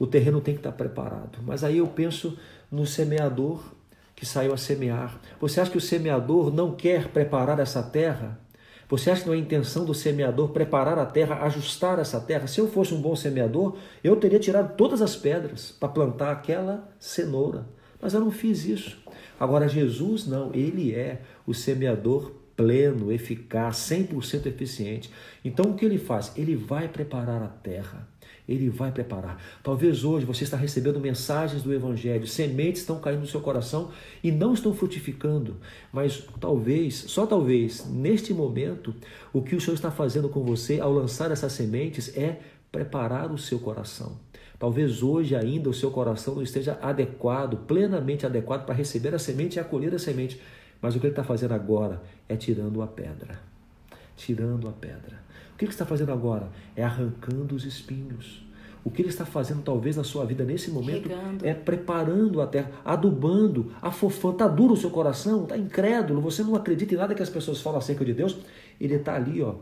O 0.00 0.06
terreno 0.08 0.40
tem 0.40 0.54
que 0.54 0.58
estar 0.58 0.72
preparado. 0.72 1.38
Mas 1.46 1.62
aí 1.62 1.78
eu 1.78 1.86
penso 1.86 2.36
no 2.72 2.84
semeador 2.84 3.62
que 4.22 4.26
saiu 4.26 4.54
a 4.54 4.56
semear. 4.56 5.20
Você 5.40 5.60
acha 5.60 5.72
que 5.72 5.76
o 5.76 5.80
semeador 5.80 6.54
não 6.54 6.76
quer 6.76 7.08
preparar 7.08 7.58
essa 7.58 7.82
terra? 7.82 8.38
Você 8.88 9.10
acha 9.10 9.22
que 9.22 9.26
não 9.26 9.34
é 9.34 9.36
a 9.36 9.40
intenção 9.40 9.84
do 9.84 9.92
semeador 9.92 10.50
preparar 10.50 10.96
a 10.96 11.04
terra, 11.04 11.42
ajustar 11.44 11.98
essa 11.98 12.20
terra? 12.20 12.46
Se 12.46 12.60
eu 12.60 12.68
fosse 12.68 12.94
um 12.94 13.02
bom 13.02 13.16
semeador, 13.16 13.76
eu 14.04 14.14
teria 14.14 14.38
tirado 14.38 14.76
todas 14.76 15.02
as 15.02 15.16
pedras 15.16 15.72
para 15.72 15.88
plantar 15.88 16.30
aquela 16.30 16.88
cenoura. 17.00 17.66
Mas 18.00 18.14
eu 18.14 18.20
não 18.20 18.30
fiz 18.30 18.64
isso. 18.64 18.96
Agora, 19.40 19.66
Jesus 19.66 20.24
não, 20.24 20.54
ele 20.54 20.94
é 20.94 21.22
o 21.44 21.52
semeador 21.52 22.30
pleno, 22.56 23.10
eficaz, 23.10 23.78
100% 23.78 24.46
eficiente. 24.46 25.10
Então, 25.44 25.72
o 25.72 25.74
que 25.74 25.84
ele 25.84 25.98
faz? 25.98 26.30
Ele 26.36 26.54
vai 26.54 26.86
preparar 26.86 27.42
a 27.42 27.48
terra. 27.48 28.06
Ele 28.48 28.68
vai 28.68 28.90
preparar. 28.90 29.40
Talvez 29.62 30.04
hoje 30.04 30.26
você 30.26 30.44
está 30.44 30.56
recebendo 30.56 30.98
mensagens 30.98 31.62
do 31.62 31.72
Evangelho, 31.72 32.26
sementes 32.26 32.82
estão 32.82 32.98
caindo 32.98 33.20
no 33.20 33.26
seu 33.26 33.40
coração 33.40 33.90
e 34.22 34.32
não 34.32 34.52
estão 34.52 34.74
frutificando, 34.74 35.56
mas 35.92 36.24
talvez, 36.40 36.94
só 36.94 37.24
talvez, 37.24 37.86
neste 37.88 38.34
momento, 38.34 38.94
o 39.32 39.42
que 39.42 39.54
o 39.54 39.60
Senhor 39.60 39.74
está 39.74 39.90
fazendo 39.90 40.28
com 40.28 40.42
você 40.42 40.80
ao 40.80 40.92
lançar 40.92 41.30
essas 41.30 41.52
sementes 41.52 42.16
é 42.16 42.40
preparar 42.70 43.30
o 43.30 43.38
seu 43.38 43.58
coração. 43.58 44.16
Talvez 44.58 45.02
hoje 45.02 45.34
ainda 45.34 45.68
o 45.68 45.74
seu 45.74 45.90
coração 45.90 46.36
não 46.36 46.42
esteja 46.42 46.78
adequado, 46.80 47.56
plenamente 47.66 48.24
adequado 48.24 48.64
para 48.64 48.74
receber 48.74 49.14
a 49.14 49.18
semente 49.18 49.56
e 49.56 49.60
acolher 49.60 49.92
a 49.92 49.98
semente, 49.98 50.40
mas 50.80 50.94
o 50.94 51.00
que 51.00 51.06
ele 51.06 51.12
está 51.12 51.24
fazendo 51.24 51.52
agora 51.52 52.00
é 52.28 52.36
tirando 52.36 52.80
a 52.80 52.86
pedra. 52.86 53.40
Tirando 54.16 54.68
a 54.68 54.72
pedra. 54.72 55.20
O 55.54 55.56
que 55.56 55.64
ele 55.64 55.72
está 55.72 55.86
fazendo 55.86 56.12
agora? 56.12 56.48
É 56.74 56.82
arrancando 56.82 57.54
os 57.54 57.64
espinhos. 57.64 58.44
O 58.84 58.90
que 58.90 59.00
ele 59.00 59.10
está 59.10 59.24
fazendo, 59.24 59.62
talvez, 59.62 59.96
na 59.96 60.02
sua 60.02 60.24
vida 60.24 60.44
nesse 60.44 60.70
momento 60.70 61.08
Regando. 61.08 61.46
é 61.46 61.54
preparando 61.54 62.40
a 62.40 62.46
terra, 62.46 62.70
adubando, 62.84 63.70
afofando. 63.80 64.34
Está 64.34 64.48
duro 64.48 64.74
o 64.74 64.76
seu 64.76 64.90
coração, 64.90 65.44
está 65.44 65.56
incrédulo, 65.56 66.20
você 66.20 66.42
não 66.42 66.56
acredita 66.56 66.94
em 66.94 66.96
nada 66.96 67.14
que 67.14 67.22
as 67.22 67.30
pessoas 67.30 67.60
falam 67.60 67.78
acerca 67.78 68.04
de 68.04 68.12
Deus. 68.12 68.36
Ele 68.80 68.94
está 68.94 69.14
ali, 69.14 69.40
ó, 69.40 69.54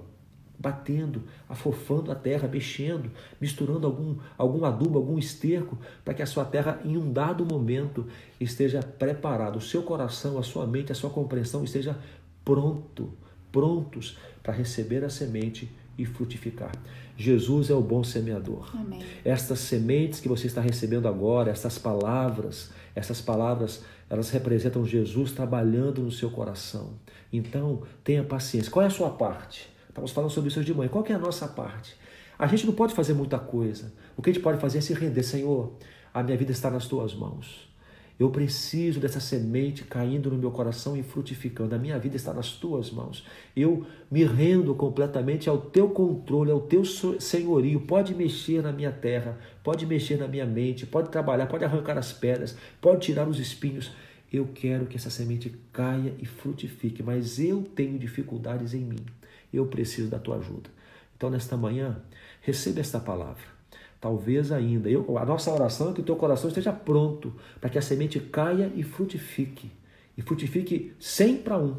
batendo, 0.58 1.22
afofando 1.48 2.10
a 2.10 2.14
terra, 2.14 2.48
mexendo, 2.48 3.10
misturando 3.38 3.86
algum, 3.86 4.16
algum 4.38 4.64
adubo, 4.64 4.98
algum 4.98 5.18
esterco, 5.18 5.78
para 6.04 6.14
que 6.14 6.22
a 6.22 6.26
sua 6.26 6.44
terra, 6.44 6.80
em 6.84 6.96
um 6.96 7.12
dado 7.12 7.44
momento, 7.44 8.06
esteja 8.38 8.82
preparada. 8.82 9.58
O 9.58 9.60
seu 9.60 9.82
coração, 9.82 10.38
a 10.38 10.42
sua 10.42 10.66
mente, 10.66 10.92
a 10.92 10.94
sua 10.94 11.10
compreensão 11.10 11.62
esteja 11.62 11.98
pronto, 12.42 13.12
prontos 13.52 14.18
para 14.42 14.54
receber 14.54 15.04
a 15.04 15.10
semente 15.10 15.70
e 16.00 16.06
frutificar. 16.06 16.72
Jesus 17.16 17.68
é 17.68 17.74
o 17.74 17.82
bom 17.82 18.02
semeador. 18.02 18.70
Amém. 18.74 19.04
Estas 19.24 19.58
sementes 19.58 20.20
que 20.20 20.28
você 20.28 20.46
está 20.46 20.60
recebendo 20.60 21.06
agora, 21.06 21.50
essas 21.50 21.78
palavras, 21.78 22.70
essas 22.94 23.20
palavras, 23.20 23.82
elas 24.08 24.30
representam 24.30 24.84
Jesus 24.84 25.32
trabalhando 25.32 26.00
no 26.00 26.10
seu 26.10 26.30
coração. 26.30 26.94
Então, 27.32 27.82
tenha 28.02 28.24
paciência. 28.24 28.70
Qual 28.70 28.82
é 28.82 28.86
a 28.86 28.90
sua 28.90 29.10
parte? 29.10 29.68
Estamos 29.88 30.10
falando 30.12 30.30
sobre 30.30 30.48
isso 30.48 30.64
de 30.64 30.72
manhã. 30.72 30.88
Qual 30.88 31.04
é 31.06 31.12
a 31.12 31.18
nossa 31.18 31.46
parte? 31.46 31.94
A 32.38 32.46
gente 32.46 32.66
não 32.66 32.72
pode 32.72 32.94
fazer 32.94 33.12
muita 33.12 33.38
coisa. 33.38 33.92
O 34.16 34.22
que 34.22 34.30
a 34.30 34.32
gente 34.32 34.42
pode 34.42 34.58
fazer 34.58 34.78
é 34.78 34.80
se 34.80 34.94
render. 34.94 35.22
Senhor, 35.22 35.74
a 36.14 36.22
minha 36.22 36.36
vida 36.36 36.52
está 36.52 36.70
nas 36.70 36.86
tuas 36.86 37.14
mãos. 37.14 37.69
Eu 38.20 38.28
preciso 38.28 39.00
dessa 39.00 39.18
semente 39.18 39.82
caindo 39.82 40.30
no 40.30 40.36
meu 40.36 40.50
coração 40.50 40.94
e 40.94 41.02
frutificando. 41.02 41.74
A 41.74 41.78
minha 41.78 41.98
vida 41.98 42.16
está 42.16 42.34
nas 42.34 42.52
tuas 42.52 42.90
mãos. 42.90 43.26
Eu 43.56 43.86
me 44.10 44.24
rendo 44.24 44.74
completamente 44.74 45.48
ao 45.48 45.56
teu 45.56 45.88
controle, 45.88 46.50
ao 46.50 46.60
teu 46.60 46.84
senhorio. 46.84 47.80
Pode 47.80 48.14
mexer 48.14 48.62
na 48.62 48.72
minha 48.72 48.92
terra, 48.92 49.38
pode 49.64 49.86
mexer 49.86 50.18
na 50.18 50.28
minha 50.28 50.44
mente, 50.44 50.84
pode 50.84 51.08
trabalhar, 51.08 51.46
pode 51.46 51.64
arrancar 51.64 51.96
as 51.96 52.12
pedras, 52.12 52.58
pode 52.78 53.00
tirar 53.00 53.26
os 53.26 53.38
espinhos. 53.38 53.90
Eu 54.30 54.50
quero 54.54 54.84
que 54.84 54.98
essa 54.98 55.08
semente 55.08 55.56
caia 55.72 56.14
e 56.18 56.26
frutifique, 56.26 57.02
mas 57.02 57.40
eu 57.40 57.62
tenho 57.62 57.98
dificuldades 57.98 58.74
em 58.74 58.84
mim. 58.84 59.06
Eu 59.50 59.64
preciso 59.64 60.10
da 60.10 60.18
tua 60.18 60.36
ajuda. 60.36 60.68
Então, 61.16 61.30
nesta 61.30 61.56
manhã, 61.56 62.02
receba 62.42 62.80
esta 62.80 63.00
palavra 63.00 63.59
Talvez 64.00 64.50
ainda. 64.50 64.88
Eu, 64.88 65.18
a 65.18 65.26
nossa 65.26 65.52
oração 65.52 65.90
é 65.90 65.92
que 65.92 66.00
o 66.00 66.04
teu 66.04 66.16
coração 66.16 66.48
esteja 66.48 66.72
pronto 66.72 67.34
para 67.60 67.68
que 67.68 67.78
a 67.78 67.82
semente 67.82 68.18
caia 68.18 68.72
e 68.74 68.82
frutifique. 68.82 69.70
E 70.16 70.22
frutifique 70.22 70.94
100 70.98 71.36
para 71.38 71.58
1. 71.58 71.76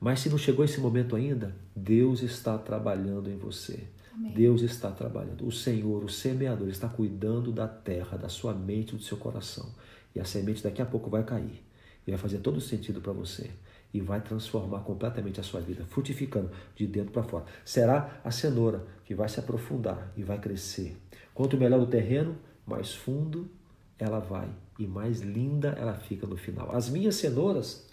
Mas 0.00 0.20
se 0.20 0.28
não 0.28 0.36
chegou 0.36 0.64
esse 0.64 0.80
momento 0.80 1.14
ainda, 1.14 1.54
Deus 1.76 2.22
está 2.22 2.58
trabalhando 2.58 3.30
em 3.30 3.36
você. 3.36 3.84
Amém. 4.12 4.32
Deus 4.32 4.62
está 4.62 4.90
trabalhando. 4.90 5.46
O 5.46 5.52
Senhor, 5.52 6.02
o 6.02 6.08
semeador, 6.08 6.68
está 6.68 6.88
cuidando 6.88 7.52
da 7.52 7.68
terra, 7.68 8.18
da 8.18 8.28
sua 8.28 8.52
mente, 8.52 8.96
do 8.96 9.02
seu 9.02 9.16
coração. 9.16 9.72
E 10.14 10.18
a 10.20 10.24
semente 10.24 10.62
daqui 10.62 10.82
a 10.82 10.86
pouco 10.86 11.08
vai 11.08 11.22
cair. 11.22 11.62
E 12.04 12.10
vai 12.10 12.18
fazer 12.18 12.38
todo 12.38 12.60
sentido 12.60 13.00
para 13.00 13.12
você 13.12 13.50
e 13.92 14.00
vai 14.00 14.20
transformar 14.20 14.80
completamente 14.80 15.38
a 15.38 15.42
sua 15.42 15.60
vida, 15.60 15.84
frutificando 15.84 16.50
de 16.74 16.86
dentro 16.86 17.12
para 17.12 17.22
fora. 17.22 17.44
Será 17.64 18.20
a 18.24 18.30
cenoura 18.30 18.84
que 19.04 19.14
vai 19.14 19.28
se 19.28 19.38
aprofundar 19.38 20.10
e 20.16 20.22
vai 20.22 20.38
crescer. 20.38 20.96
Quanto 21.34 21.56
melhor 21.56 21.80
o 21.80 21.86
terreno, 21.86 22.36
mais 22.66 22.94
fundo 22.94 23.50
ela 23.98 24.18
vai 24.18 24.48
e 24.78 24.86
mais 24.86 25.20
linda 25.20 25.76
ela 25.78 25.94
fica 25.94 26.26
no 26.26 26.36
final. 26.36 26.74
As 26.74 26.88
minhas 26.88 27.16
cenouras, 27.16 27.86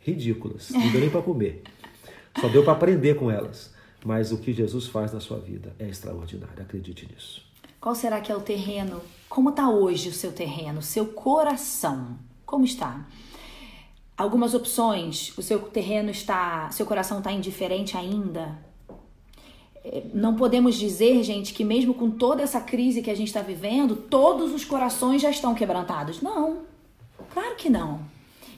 ridículas, 0.00 0.70
não 0.70 0.90
deu 0.90 1.00
nem 1.00 1.10
para 1.10 1.22
comer. 1.22 1.62
Só 2.40 2.48
deu 2.48 2.64
para 2.64 2.72
aprender 2.72 3.14
com 3.14 3.30
elas. 3.30 3.72
Mas 4.04 4.32
o 4.32 4.38
que 4.38 4.52
Jesus 4.52 4.88
faz 4.88 5.12
na 5.12 5.20
sua 5.20 5.38
vida 5.38 5.74
é 5.78 5.88
extraordinário, 5.88 6.60
acredite 6.60 7.08
nisso. 7.12 7.44
Qual 7.80 7.94
será 7.94 8.20
que 8.20 8.32
é 8.32 8.36
o 8.36 8.40
terreno? 8.40 9.00
Como 9.28 9.50
está 9.50 9.70
hoje 9.70 10.08
o 10.08 10.12
seu 10.12 10.32
terreno, 10.32 10.82
seu 10.82 11.06
coração? 11.06 12.18
Como 12.44 12.64
está? 12.64 13.06
Algumas 14.16 14.54
opções, 14.54 15.32
o 15.36 15.42
seu 15.42 15.58
terreno 15.58 16.10
está, 16.10 16.70
seu 16.70 16.84
coração 16.84 17.18
está 17.18 17.32
indiferente 17.32 17.96
ainda? 17.96 18.58
É, 19.84 20.02
não 20.12 20.36
podemos 20.36 20.76
dizer, 20.76 21.22
gente, 21.22 21.52
que 21.54 21.64
mesmo 21.64 21.94
com 21.94 22.10
toda 22.10 22.42
essa 22.42 22.60
crise 22.60 23.02
que 23.02 23.10
a 23.10 23.16
gente 23.16 23.28
está 23.28 23.40
vivendo, 23.40 23.96
todos 23.96 24.52
os 24.52 24.64
corações 24.64 25.22
já 25.22 25.30
estão 25.30 25.54
quebrantados. 25.54 26.20
Não, 26.20 26.58
claro 27.32 27.56
que 27.56 27.70
não. 27.70 28.00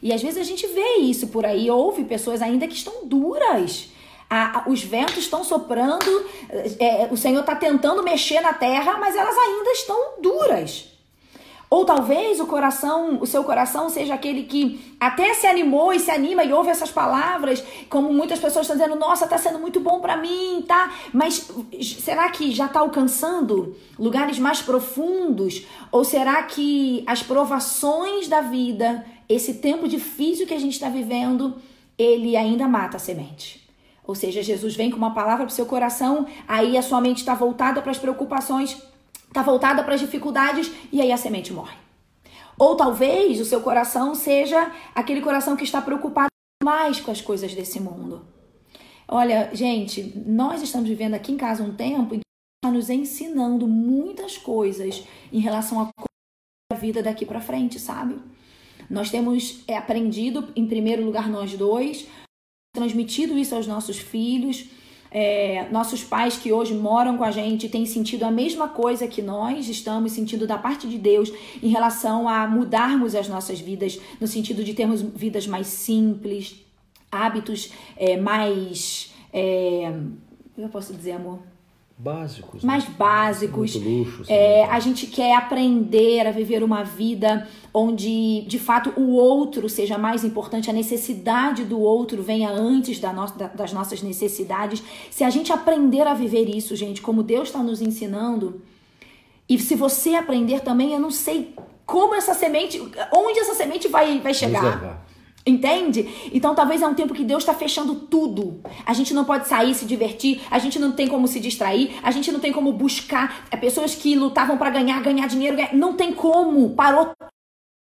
E 0.03 0.13
às 0.13 0.21
vezes 0.21 0.39
a 0.39 0.43
gente 0.43 0.67
vê 0.67 0.97
isso 0.97 1.29
por 1.29 1.47
aí, 1.47 1.71
ouve 1.71 2.05
pessoas 2.05 2.43
ainda 2.43 2.67
que 2.67 2.75
estão 2.75 3.07
duras. 3.07 3.89
A, 4.29 4.65
os 4.67 4.83
ventos 4.83 5.19
estão 5.19 5.45
soprando, 5.45 6.27
é, 6.79 7.09
o 7.11 7.17
Senhor 7.17 7.41
está 7.41 7.55
tentando 7.55 8.03
mexer 8.03 8.41
na 8.41 8.53
terra, 8.53 8.99
mas 8.99 9.15
elas 9.15 9.37
ainda 9.37 9.71
estão 9.71 10.21
duras. 10.21 10.94
Ou 11.71 11.85
talvez 11.85 12.39
o 12.41 12.47
coração, 12.47 13.19
o 13.21 13.27
seu 13.27 13.43
coração 13.43 13.89
seja 13.89 14.15
aquele 14.15 14.45
que 14.45 14.95
até 15.01 15.35
se 15.35 15.47
animou 15.47 15.93
e 15.93 15.99
se 15.99 16.11
anima 16.11 16.45
e 16.45 16.53
ouve 16.53 16.71
essas 16.71 16.91
palavras, 16.91 17.65
como 17.89 18.13
muitas 18.13 18.39
pessoas 18.39 18.67
estão 18.67 18.77
dizendo, 18.77 18.99
nossa, 18.99 19.25
está 19.25 19.39
sendo 19.39 19.59
muito 19.59 19.81
bom 19.81 20.01
para 20.01 20.17
mim, 20.17 20.65
tá? 20.67 20.93
Mas 21.13 21.51
será 22.01 22.29
que 22.31 22.53
já 22.53 22.67
está 22.67 22.81
alcançando 22.81 23.77
lugares 23.99 24.39
mais 24.39 24.63
profundos? 24.63 25.67
Ou 25.91 26.05
será 26.05 26.43
que 26.43 27.03
as 27.07 27.23
provações 27.23 28.29
da 28.29 28.41
vida, 28.41 29.05
esse 29.29 29.55
tempo 29.55 29.89
difícil 29.89 30.47
que 30.47 30.55
a 30.55 30.61
gente 30.61 30.75
está 30.75 30.89
vivendo, 30.89 31.57
ele 31.99 32.37
ainda 32.37 32.69
mata 32.69 32.99
a 32.99 33.01
semente? 33.01 33.65
Ou 34.07 34.15
seja, 34.15 34.43
Jesus 34.43 34.77
vem 34.77 34.91
com 34.91 34.99
uma 34.99 35.15
palavra 35.15 35.45
para 35.45 35.53
o 35.53 35.55
seu 35.55 35.65
coração, 35.65 36.27
aí 36.47 36.77
a 36.77 36.83
sua 36.83 37.01
mente 37.01 37.19
está 37.19 37.35
voltada 37.35 37.81
para 37.81 37.91
as 37.91 37.99
preocupações 37.99 38.77
está 39.35 39.43
voltada 39.43 39.83
para 39.83 39.95
as 39.95 40.01
dificuldades 40.01 40.71
e 40.93 41.01
aí 41.01 41.11
a 41.11 41.17
semente 41.17 41.53
morre. 41.53 41.77
Ou 42.57 42.77
talvez 42.77 43.41
o 43.41 43.45
seu 43.45 43.61
coração 43.61 44.15
seja 44.15 44.73
aquele 44.95 45.21
coração 45.21 45.57
que 45.57 45.65
está 45.65 45.83
preocupado 45.83 46.29
mais 46.63 47.01
com 47.01 47.11
as 47.11 47.21
coisas 47.21 47.53
desse 47.53 47.81
mundo. 47.81 48.25
Olha, 49.09 49.51
gente, 49.53 50.17
nós 50.25 50.63
estamos 50.63 50.89
vivendo 50.89 51.15
aqui 51.15 51.33
em 51.33 51.37
casa 51.37 51.65
um 51.65 51.75
tempo 51.75 52.15
em 52.15 52.21
que 52.21 52.25
está 52.65 52.73
nos 52.73 52.89
ensinando 52.89 53.67
muitas 53.67 54.39
coisas 54.39 55.03
em 55.33 55.41
relação 55.41 55.81
à 56.73 56.75
vida 56.77 57.03
daqui 57.03 57.27
para 57.27 57.41
frente, 57.41 57.81
sabe? 57.81 58.17
Nós 58.89 59.11
temos 59.11 59.65
é, 59.67 59.77
aprendido, 59.77 60.49
em 60.55 60.67
primeiro 60.67 61.05
lugar, 61.05 61.29
nós 61.29 61.55
dois, 61.55 62.07
transmitido 62.73 63.37
isso 63.37 63.55
aos 63.57 63.67
nossos 63.67 63.99
filhos 63.99 64.69
é, 65.15 65.69
nossos 65.71 66.03
pais 66.03 66.37
que 66.37 66.53
hoje 66.53 66.75
moram 66.75 67.17
com 67.17 67.23
a 67.23 67.31
gente 67.31 67.69
têm 67.69 67.87
sentido 67.87 68.25
a 68.25 68.33
mesma 68.33 68.69
coisa 68.69 69.07
que 69.07 69.23
nós 69.23 69.69
estamos 69.69 70.11
sentindo 70.11 70.45
da 70.45 70.59
parte 70.59 70.89
de 70.89 70.99
Deus 70.99 71.33
em 71.63 71.69
relação 71.69 72.29
a 72.29 72.49
mudarmos 72.49 73.15
as 73.15 73.29
nossas 73.29 73.61
vidas, 73.61 73.97
no 74.21 74.27
sentido 74.27 74.65
de 74.65 74.75
termos 74.75 75.01
vidas 75.03 75.47
mais 75.47 75.69
simples, 75.69 76.57
hábitos 77.13 77.71
é, 77.97 78.17
mais. 78.17 79.15
É, 79.33 79.95
eu 80.59 80.69
posso 80.69 80.93
dizer, 80.93 81.13
amor? 81.13 81.54
Básicos. 81.97 82.63
Né? 82.63 82.67
Mais 82.67 82.89
né? 82.89 82.95
básicos. 82.97 83.77
Muito 83.77 83.89
luxo, 83.89 84.25
é, 84.29 84.65
a 84.65 84.81
gente 84.81 85.07
quer 85.07 85.37
aprender 85.37 86.27
a 86.27 86.31
viver 86.31 86.63
uma 86.63 86.83
vida 86.83 87.49
onde, 87.73 88.43
de 88.43 88.59
fato, 88.59 88.93
o 88.97 89.15
outro 89.15 89.69
seja 89.69 89.99
mais 89.99 90.25
importante, 90.25 90.71
a 90.71 90.73
necessidade 90.73 91.65
do 91.65 91.81
outro 91.81 92.23
venha 92.23 92.51
antes 92.51 93.01
da 93.01 93.13
no, 93.13 93.27
da, 93.33 93.49
das 93.49 93.73
nossas 93.73 94.03
necessidades. 94.03 94.83
Se 95.11 95.25
a 95.25 95.31
gente 95.31 95.53
aprender 95.53 96.07
a 96.07 96.15
viver 96.15 96.49
isso, 96.49 96.77
gente, 96.77 97.01
como 97.01 97.23
Deus 97.23 97.49
está 97.49 97.63
nos 97.63 97.81
ensinando, 97.81 98.63
e 99.49 99.59
se 99.59 99.75
você 99.75 100.15
aprender 100.15 100.61
também, 100.61 100.93
eu 100.93 101.01
não 101.01 101.11
sei 101.11 101.55
como 101.85 102.15
essa 102.15 102.33
semente, 102.33 102.81
onde 103.13 103.39
essa 103.39 103.55
semente 103.55 103.89
vai, 103.89 104.21
vai 104.21 104.33
chegar. 104.33 104.63
Reservar. 104.63 105.14
Entende? 105.47 106.31
Então 106.33 106.55
talvez 106.55 106.81
é 106.81 106.87
um 106.87 106.95
tempo 106.95 107.13
que 107.13 107.23
Deus 107.23 107.43
está 107.43 107.53
fechando 107.53 107.95
tudo. 107.95 108.63
A 108.87 108.95
gente 108.95 109.13
não 109.13 109.27
pode 109.27 109.47
sair, 109.47 109.75
se 109.75 109.85
divertir, 109.85 110.41
a 110.51 110.59
gente 110.59 110.79
não 110.79 110.93
tem 110.93 111.07
como 111.07 111.29
se 111.29 111.39
distrair, 111.39 111.99
a 112.03 112.11
gente 112.11 112.33
não 112.33 112.41
tem 112.41 112.51
como 112.51 112.73
buscar 112.73 113.47
é, 113.51 113.57
pessoas 113.57 113.95
que 113.95 114.17
lutavam 114.17 114.57
para 114.57 114.71
ganhar, 114.71 115.03
ganhar 115.03 115.27
dinheiro, 115.27 115.57
ganhar, 115.57 115.75
não 115.75 115.93
tem 115.93 116.15
como. 116.15 116.71
Parou. 116.71 117.13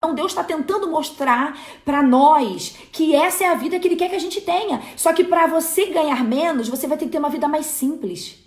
Então 0.02 0.14
Deus 0.14 0.32
está 0.32 0.42
tentando 0.42 0.90
mostrar 0.90 1.58
para 1.84 2.02
nós 2.02 2.74
que 2.90 3.14
essa 3.14 3.44
é 3.44 3.48
a 3.48 3.54
vida 3.54 3.78
que 3.78 3.86
Ele 3.86 3.96
quer 3.96 4.08
que 4.08 4.16
a 4.16 4.20
gente 4.20 4.40
tenha. 4.40 4.80
Só 4.96 5.12
que 5.12 5.22
para 5.22 5.46
você 5.46 5.84
ganhar 5.86 6.24
menos, 6.24 6.66
você 6.66 6.86
vai 6.86 6.96
ter 6.96 7.04
que 7.04 7.10
ter 7.10 7.18
uma 7.18 7.28
vida 7.28 7.46
mais 7.46 7.66
simples. 7.66 8.39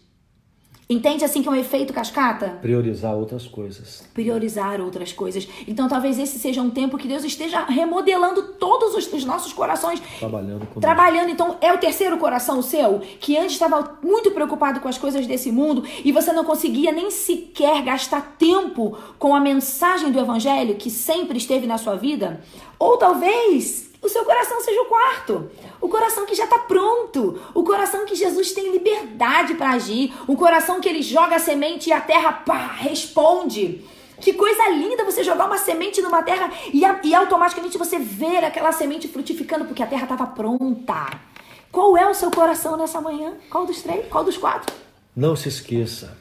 Entende 0.90 1.24
assim 1.24 1.42
que 1.42 1.48
é 1.48 1.52
um 1.52 1.56
efeito 1.56 1.94
cascata? 1.94 2.58
Priorizar 2.62 3.16
outras 3.16 3.48
coisas. 3.48 4.04
Priorizar 4.14 4.82
outras 4.82 5.14
coisas. 5.14 5.48
Então 5.68 5.88
talvez 5.88 6.20
esse 6.20 6.38
seja 6.38 6.62
um 6.62 6.70
tempo 6.70 6.98
que 6.98 7.08
Deus 7.08 7.24
esteja 7.24 7.64
remodelando 7.66 8.44
todos 8.60 8.94
os, 8.96 9.12
os 9.12 9.24
nossos 9.24 9.54
corações. 9.54 10.02
Trabalhando 10.20 10.68
com 10.68 10.80
Trabalhando. 10.80 11.28
Deus. 11.28 11.34
Então 11.34 11.58
é 11.62 11.72
o 11.72 11.78
terceiro 11.78 12.18
coração 12.18 12.62
seu, 12.62 13.00
que 13.20 13.38
antes 13.38 13.54
estava 13.54 13.98
muito 14.04 14.32
preocupado 14.32 14.80
com 14.82 14.88
as 14.88 14.98
coisas 14.98 15.26
desse 15.26 15.52
mundo 15.52 15.84
e 16.04 16.12
você 16.12 16.34
não 16.34 16.44
conseguia 16.44 16.92
nem 16.92 17.10
sequer 17.10 17.82
gastar 17.84 18.36
tempo 18.38 18.98
com 19.18 19.34
a 19.34 19.40
mensagem 19.40 20.12
do 20.12 20.20
evangelho 20.20 20.76
que 20.76 20.90
sempre 20.90 21.38
esteve 21.38 21.66
na 21.66 21.78
sua 21.78 21.96
vida. 21.96 22.42
Ou 22.78 22.98
talvez 22.98 23.93
o 24.04 24.10
seu 24.10 24.26
coração 24.26 24.62
seja 24.62 24.82
o 24.82 24.86
quarto. 24.86 25.50
O 25.80 25.88
coração 25.88 26.26
que 26.26 26.36
já 26.36 26.44
está 26.44 26.60
pronto. 26.60 27.42
O 27.54 27.64
coração 27.64 28.06
que 28.06 28.16
Jesus 28.16 28.52
tem 28.52 28.70
liberdade 28.70 29.56
para 29.56 29.72
agir. 29.72 30.14
O 30.28 30.36
coração 30.36 30.82
que 30.82 30.90
ele 30.90 31.02
joga 31.02 31.38
a 31.38 31.40
semente 31.40 31.90
e 31.90 31.94
a 31.94 32.02
terra 32.02 32.34
pá, 32.34 32.68
responde. 32.68 33.86
Que 34.20 34.34
coisa 34.34 34.70
linda 34.70 35.06
você 35.06 35.24
jogar 35.24 35.46
uma 35.46 35.58
semente 35.58 36.02
numa 36.02 36.22
terra 36.22 36.52
e, 36.74 36.82
e 36.82 37.16
automaticamente 37.16 37.78
você 37.78 37.98
ver 37.98 38.44
aquela 38.44 38.72
semente 38.74 39.08
frutificando 39.08 39.66
porque 39.66 39.82
a 39.82 39.88
terra 39.88 40.04
estava 40.04 40.28
pronta. 40.28 41.20
Qual 41.72 41.98
é 41.98 42.08
o 42.08 42.14
seu 42.14 42.30
coração 42.30 42.78
nessa 42.78 43.02
manhã? 43.02 43.34
Qual 43.50 43.66
dos 43.66 43.82
três? 43.82 44.06
Qual 44.08 44.24
dos 44.24 44.38
quatro? 44.38 44.76
Não 45.16 45.36
se 45.36 45.48
esqueça, 45.48 46.18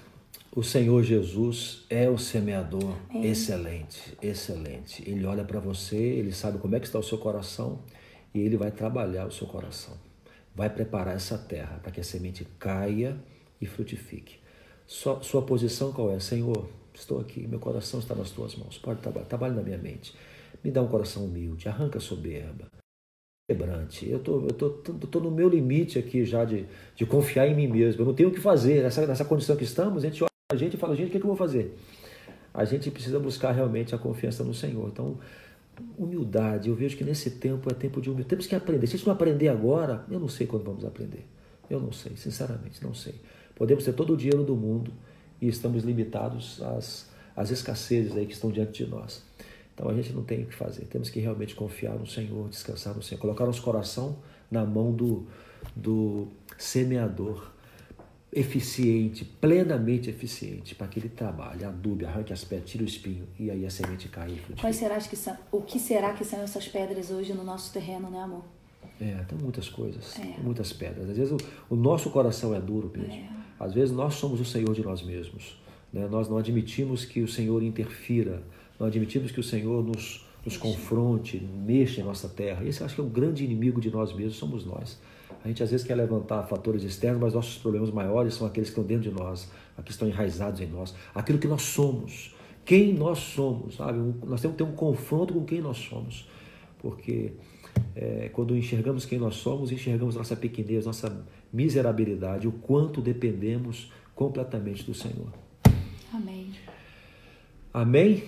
o 0.54 0.62
Senhor 0.62 1.02
Jesus 1.02 1.86
é 1.88 2.10
o 2.10 2.18
semeador 2.18 2.94
é. 3.10 3.26
excelente, 3.26 4.16
excelente. 4.20 5.02
Ele 5.08 5.24
olha 5.24 5.44
para 5.44 5.58
você, 5.58 5.96
ele 5.96 6.32
sabe 6.32 6.58
como 6.58 6.76
é 6.76 6.80
que 6.80 6.84
está 6.84 6.98
o 6.98 7.02
seu 7.02 7.16
coração 7.16 7.80
e 8.34 8.40
ele 8.40 8.58
vai 8.58 8.70
trabalhar 8.70 9.26
o 9.26 9.32
seu 9.32 9.46
coração. 9.46 9.94
Vai 10.54 10.68
preparar 10.68 11.16
essa 11.16 11.38
terra 11.38 11.80
para 11.82 11.90
que 11.90 12.00
a 12.00 12.04
semente 12.04 12.46
caia 12.58 13.16
e 13.60 13.66
frutifique. 13.66 14.40
Sua, 14.86 15.22
sua 15.22 15.40
posição 15.40 15.90
qual 15.90 16.10
é? 16.12 16.20
Senhor, 16.20 16.68
estou 16.92 17.18
aqui, 17.18 17.46
meu 17.46 17.58
coração 17.58 17.98
está 17.98 18.14
nas 18.14 18.30
tuas 18.30 18.54
mãos. 18.54 18.76
Pode 18.76 19.00
trabalhar, 19.00 19.24
trabalhe 19.24 19.54
na 19.54 19.62
minha 19.62 19.78
mente. 19.78 20.14
Me 20.62 20.70
dá 20.70 20.82
um 20.82 20.88
coração 20.88 21.24
humilde, 21.24 21.66
arranca 21.66 21.96
a 21.96 22.00
soberba. 22.00 22.66
Quebrante. 23.48 24.06
Eu 24.08 24.18
tô, 24.18 24.42
eu 24.42 24.52
tô, 24.52 24.70
tô, 24.70 24.92
tô, 24.92 25.20
no 25.20 25.30
meu 25.30 25.48
limite 25.48 25.98
aqui 25.98 26.26
já 26.26 26.44
de, 26.44 26.66
de 26.94 27.06
confiar 27.06 27.48
em 27.48 27.54
mim 27.54 27.68
mesmo. 27.68 28.02
Eu 28.02 28.06
não 28.06 28.14
tenho 28.14 28.28
o 28.28 28.32
que 28.32 28.40
fazer. 28.40 28.82
Nessa, 28.82 29.06
nessa 29.06 29.24
condição 29.24 29.56
que 29.56 29.64
estamos, 29.64 30.04
a 30.04 30.08
gente 30.08 30.22
olha 30.22 30.31
a 30.52 30.56
gente 30.56 30.76
fala, 30.76 30.94
gente, 30.94 31.08
o 31.08 31.10
que, 31.10 31.16
é 31.16 31.20
que 31.20 31.26
eu 31.26 31.28
vou 31.28 31.36
fazer? 31.36 31.76
A 32.52 32.64
gente 32.64 32.90
precisa 32.90 33.18
buscar 33.18 33.52
realmente 33.52 33.94
a 33.94 33.98
confiança 33.98 34.44
no 34.44 34.52
Senhor. 34.52 34.88
Então, 34.88 35.18
humildade, 35.96 36.68
eu 36.68 36.74
vejo 36.74 36.96
que 36.96 37.04
nesse 37.04 37.30
tempo 37.30 37.70
é 37.70 37.74
tempo 37.74 38.00
de 38.00 38.10
humildade. 38.10 38.28
Temos 38.28 38.46
que 38.46 38.54
aprender. 38.54 38.86
Se 38.86 38.94
a 38.94 38.96
gente 38.98 39.06
não 39.06 39.14
aprender 39.14 39.48
agora, 39.48 40.04
eu 40.10 40.20
não 40.20 40.28
sei 40.28 40.46
quando 40.46 40.64
vamos 40.64 40.84
aprender. 40.84 41.26
Eu 41.70 41.80
não 41.80 41.92
sei, 41.92 42.16
sinceramente, 42.16 42.82
não 42.82 42.92
sei. 42.92 43.14
Podemos 43.54 43.84
ter 43.84 43.94
todo 43.94 44.12
o 44.12 44.16
dinheiro 44.16 44.44
do 44.44 44.54
mundo 44.54 44.92
e 45.40 45.48
estamos 45.48 45.82
limitados 45.82 46.62
às, 46.62 47.08
às 47.34 47.50
escassezes 47.50 48.14
aí 48.16 48.26
que 48.26 48.34
estão 48.34 48.50
diante 48.50 48.84
de 48.84 48.90
nós. 48.90 49.22
Então 49.74 49.88
a 49.88 49.94
gente 49.94 50.12
não 50.12 50.22
tem 50.22 50.42
o 50.42 50.46
que 50.46 50.54
fazer. 50.54 50.84
Temos 50.84 51.08
que 51.08 51.18
realmente 51.20 51.54
confiar 51.54 51.94
no 51.94 52.06
Senhor, 52.06 52.48
descansar 52.48 52.94
no 52.94 53.02
Senhor, 53.02 53.20
colocar 53.20 53.46
nosso 53.46 53.62
coração 53.62 54.18
na 54.50 54.64
mão 54.64 54.92
do, 54.92 55.26
do 55.74 56.28
semeador 56.58 57.51
eficiente, 58.32 59.26
plenamente 59.26 60.08
eficiente, 60.08 60.74
para 60.74 60.88
que 60.88 60.98
ele 60.98 61.10
trabalhe, 61.10 61.64
adube, 61.64 62.06
arranque 62.06 62.32
as 62.32 62.42
pedras, 62.42 62.70
tire 62.70 62.82
o 62.82 62.86
espinho 62.86 63.28
e 63.38 63.50
aí 63.50 63.66
a 63.66 63.70
semente 63.70 64.08
cai 64.08 64.30
e 64.30 64.54
Quais 64.54 64.76
será 64.76 64.98
que 64.98 65.14
são, 65.14 65.36
o 65.50 65.60
que 65.60 65.78
será 65.78 66.14
que 66.14 66.24
são 66.24 66.40
essas 66.40 66.66
pedras 66.66 67.10
hoje 67.10 67.34
no 67.34 67.44
nosso 67.44 67.70
terreno, 67.72 68.08
né, 68.08 68.20
amor? 68.20 68.44
É, 68.98 69.22
tem 69.28 69.38
muitas 69.38 69.68
coisas, 69.68 70.18
é. 70.18 70.40
muitas 70.42 70.72
pedras. 70.72 71.10
Às 71.10 71.16
vezes 71.16 71.32
o, 71.32 71.36
o, 71.68 71.76
nosso 71.76 72.08
coração 72.08 72.54
é 72.54 72.60
duro 72.60 72.90
mesmo. 72.96 73.12
É. 73.12 73.28
Às 73.60 73.74
vezes 73.74 73.94
nós 73.94 74.14
somos 74.14 74.40
o 74.40 74.44
Senhor 74.44 74.72
de 74.72 74.82
nós 74.82 75.02
mesmos. 75.02 75.60
Né? 75.92 76.08
Nós 76.08 76.28
não 76.28 76.38
admitimos 76.38 77.04
que 77.04 77.20
o 77.20 77.28
Senhor 77.28 77.62
interfira, 77.62 78.42
não 78.80 78.86
admitimos 78.86 79.30
que 79.30 79.40
o 79.40 79.42
Senhor 79.42 79.84
nos, 79.84 80.26
nos 80.44 80.56
confronte, 80.56 81.38
mexa 81.38 82.00
em 82.00 82.04
nossa 82.04 82.28
terra. 82.28 82.64
Esse 82.64 82.82
acho 82.82 82.94
que 82.94 83.00
é 83.00 83.04
o 83.04 83.08
grande 83.08 83.44
inimigo 83.44 83.80
de 83.80 83.90
nós 83.90 84.12
mesmos, 84.14 84.36
somos 84.36 84.64
nós. 84.64 84.98
A 85.44 85.48
gente 85.48 85.62
às 85.62 85.70
vezes 85.70 85.84
quer 85.84 85.94
levantar 85.96 86.44
fatores 86.44 86.84
externos, 86.84 87.20
mas 87.20 87.34
nossos 87.34 87.58
problemas 87.58 87.90
maiores 87.90 88.34
são 88.34 88.46
aqueles 88.46 88.68
que 88.68 88.78
estão 88.78 88.84
dentro 88.84 89.10
de 89.10 89.16
nós, 89.16 89.50
aqueles 89.72 89.84
que 89.84 89.90
estão 89.90 90.08
enraizados 90.08 90.60
em 90.60 90.66
nós, 90.66 90.94
aquilo 91.14 91.38
que 91.38 91.48
nós 91.48 91.62
somos, 91.62 92.34
quem 92.64 92.92
nós 92.92 93.18
somos, 93.18 93.76
sabe? 93.76 93.98
nós 94.24 94.40
temos 94.40 94.56
que 94.56 94.64
ter 94.64 94.70
um 94.70 94.74
confronto 94.74 95.34
com 95.34 95.44
quem 95.44 95.60
nós 95.60 95.78
somos, 95.78 96.28
porque 96.78 97.32
é, 97.96 98.30
quando 98.32 98.56
enxergamos 98.56 99.04
quem 99.04 99.18
nós 99.18 99.34
somos, 99.34 99.72
enxergamos 99.72 100.14
nossa 100.14 100.36
pequenez, 100.36 100.86
nossa 100.86 101.26
miserabilidade, 101.52 102.46
o 102.46 102.52
quanto 102.52 103.00
dependemos 103.00 103.90
completamente 104.14 104.84
do 104.84 104.94
Senhor. 104.94 105.32
Amém. 106.12 106.52
Amém? 107.74 108.24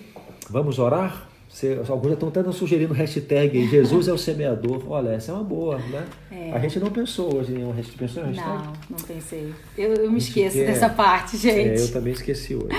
Vamos 0.49 0.79
orar? 0.79 1.29
Você, 1.55 1.79
alguns 1.87 2.09
já 2.09 2.13
estão 2.15 2.27
até 2.27 2.51
sugerindo 2.51 2.93
hashtag 2.93 3.65
Jesus 3.69 4.09
é 4.09 4.11
o 4.11 4.17
semeador. 4.17 4.83
Olha, 4.91 5.11
essa 5.11 5.31
é 5.31 5.35
uma 5.35 5.43
boa, 5.43 5.77
né? 5.77 6.05
É. 6.29 6.51
A 6.51 6.59
gente 6.59 6.77
não 6.81 6.91
pensou 6.91 7.33
hoje 7.33 7.53
em 7.53 7.63
uma 7.63 7.73
hashtag. 7.73 7.97
Pensou 7.97 8.23
em 8.23 8.33
hashtag? 8.33 8.49
Não, 8.49 8.73
não 8.89 8.97
pensei. 9.07 9.53
Eu, 9.77 9.93
eu 9.93 10.11
me 10.11 10.17
esqueço 10.17 10.57
quer, 10.57 10.65
dessa 10.65 10.89
parte, 10.89 11.37
gente. 11.37 11.79
É, 11.79 11.81
eu 11.81 11.93
também 11.93 12.11
esqueci 12.11 12.55
hoje. 12.55 12.75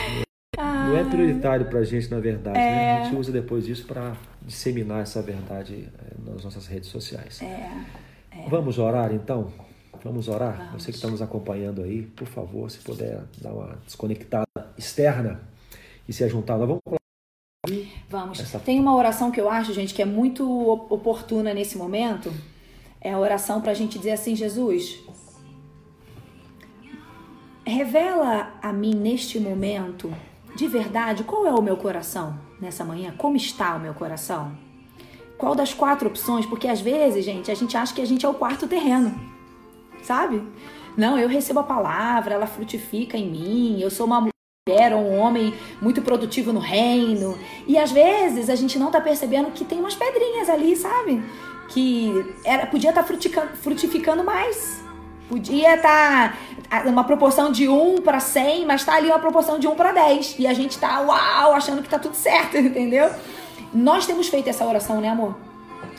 Ah, 0.59 0.89
não 0.91 0.97
é 0.99 1.05
prioritário 1.05 1.65
para 1.65 1.79
a 1.79 1.85
gente, 1.85 2.11
na 2.11 2.21
verdade. 2.21 2.59
É... 2.59 2.61
Né? 2.61 2.99
A 3.01 3.05
gente 3.05 3.17
usa 3.17 3.33
depois 3.33 3.65
disso 3.65 3.87
para 3.87 4.15
disseminar 4.43 5.01
essa 5.01 5.23
verdade 5.23 5.89
eh, 5.99 6.31
nas 6.31 6.45
nossas 6.45 6.67
redes 6.67 6.91
sociais. 6.91 7.41
É, 7.41 7.47
é. 8.31 8.49
Vamos 8.51 8.79
orar 8.79 9.11
então? 9.11 9.51
Vamos 10.05 10.29
orar? 10.29 10.67
Vamos. 10.67 10.83
Você 10.83 10.91
que 10.91 10.99
está 10.99 11.09
nos 11.09 11.23
acompanhando 11.23 11.83
aí, 11.83 12.03
por 12.03 12.29
favor, 12.29 12.71
se 12.71 12.81
puder 12.81 13.23
dar 13.41 13.55
uma 13.55 13.79
desconectada 13.87 14.47
externa 14.77 15.41
e 16.07 16.13
se 16.13 16.23
ajuntar. 16.23 16.59
Nós 16.59 16.69
vamos 16.69 17.06
Vamos. 18.17 18.41
Essa... 18.41 18.59
Tem 18.59 18.81
uma 18.81 18.97
oração 18.97 19.31
que 19.31 19.39
eu 19.39 19.51
acho, 19.51 19.75
gente, 19.75 19.93
que 19.93 20.01
é 20.01 20.07
muito 20.07 20.43
oportuna 20.89 21.53
nesse 21.53 21.77
momento. 21.77 22.33
É 22.99 23.13
a 23.13 23.19
oração 23.19 23.61
para 23.61 23.73
a 23.73 23.75
gente 23.75 23.99
dizer 23.99 24.13
assim: 24.13 24.35
Jesus, 24.35 24.99
revela 27.63 28.55
a 28.63 28.73
mim 28.73 28.95
neste 28.95 29.39
momento, 29.39 30.11
de 30.57 30.67
verdade, 30.67 31.25
qual 31.25 31.47
é 31.47 31.53
o 31.53 31.61
meu 31.61 31.77
coração 31.77 32.41
nessa 32.59 32.83
manhã? 32.85 33.15
Como 33.19 33.37
está 33.37 33.77
o 33.77 33.81
meu 33.81 33.93
coração? 33.93 34.57
Qual 35.37 35.55
das 35.55 35.75
quatro 35.75 36.09
opções? 36.09 36.47
Porque 36.47 36.67
às 36.67 36.81
vezes, 36.81 37.23
gente, 37.23 37.51
a 37.51 37.55
gente 37.55 37.77
acha 37.77 37.95
que 37.95 38.01
a 38.01 38.07
gente 38.07 38.25
é 38.25 38.29
o 38.29 38.33
quarto 38.33 38.67
terreno, 38.67 39.15
sabe? 40.03 40.43
Não, 40.97 41.19
eu 41.19 41.29
recebo 41.29 41.61
a 41.61 41.65
palavra, 41.65 42.33
ela 42.33 42.47
frutifica 42.47 43.19
em 43.19 43.31
mim, 43.31 43.79
eu 43.79 43.91
sou 43.91 44.07
uma 44.07 44.27
era 44.69 44.97
um 44.97 45.17
homem 45.21 45.55
muito 45.81 46.03
produtivo 46.03 46.53
no 46.53 46.59
reino. 46.59 47.39
E 47.69 47.79
às 47.79 47.93
vezes 47.93 48.51
a 48.51 48.57
gente 48.57 48.81
não 48.81 48.91
tá 48.91 49.01
percebendo 49.01 49.53
que 49.53 49.65
tem 49.65 49.79
umas 49.79 49.95
pedrinhas 49.95 50.51
ali, 50.51 50.75
sabe? 50.75 51.23
Que 51.69 52.35
era, 52.45 52.67
podia 52.67 52.91
estar 52.91 53.05
tá 53.05 53.49
frutificando, 53.63 54.25
mais. 54.25 54.83
Podia 55.29 55.77
estar 55.77 56.37
tá 56.69 56.83
uma 56.85 57.05
proporção 57.05 57.53
de 57.53 57.69
1 57.69 58.01
para 58.03 58.19
100, 58.19 58.67
mas 58.67 58.85
tá 58.85 58.97
ali 58.97 59.07
uma 59.07 59.21
proporção 59.21 59.57
de 59.57 59.69
1 59.69 59.75
para 59.77 59.93
10. 59.93 60.35
E 60.41 60.49
a 60.49 60.53
gente 60.53 60.77
tá, 60.79 60.99
uau, 61.01 61.53
achando 61.53 61.81
que 61.81 61.89
tá 61.89 62.01
tudo 62.01 62.17
certo, 62.17 62.57
entendeu? 62.59 63.09
Nós 63.73 64.05
temos 64.05 64.27
feito 64.27 64.51
essa 64.51 64.67
oração, 64.67 65.01
né, 65.01 65.11
amor? 65.11 65.37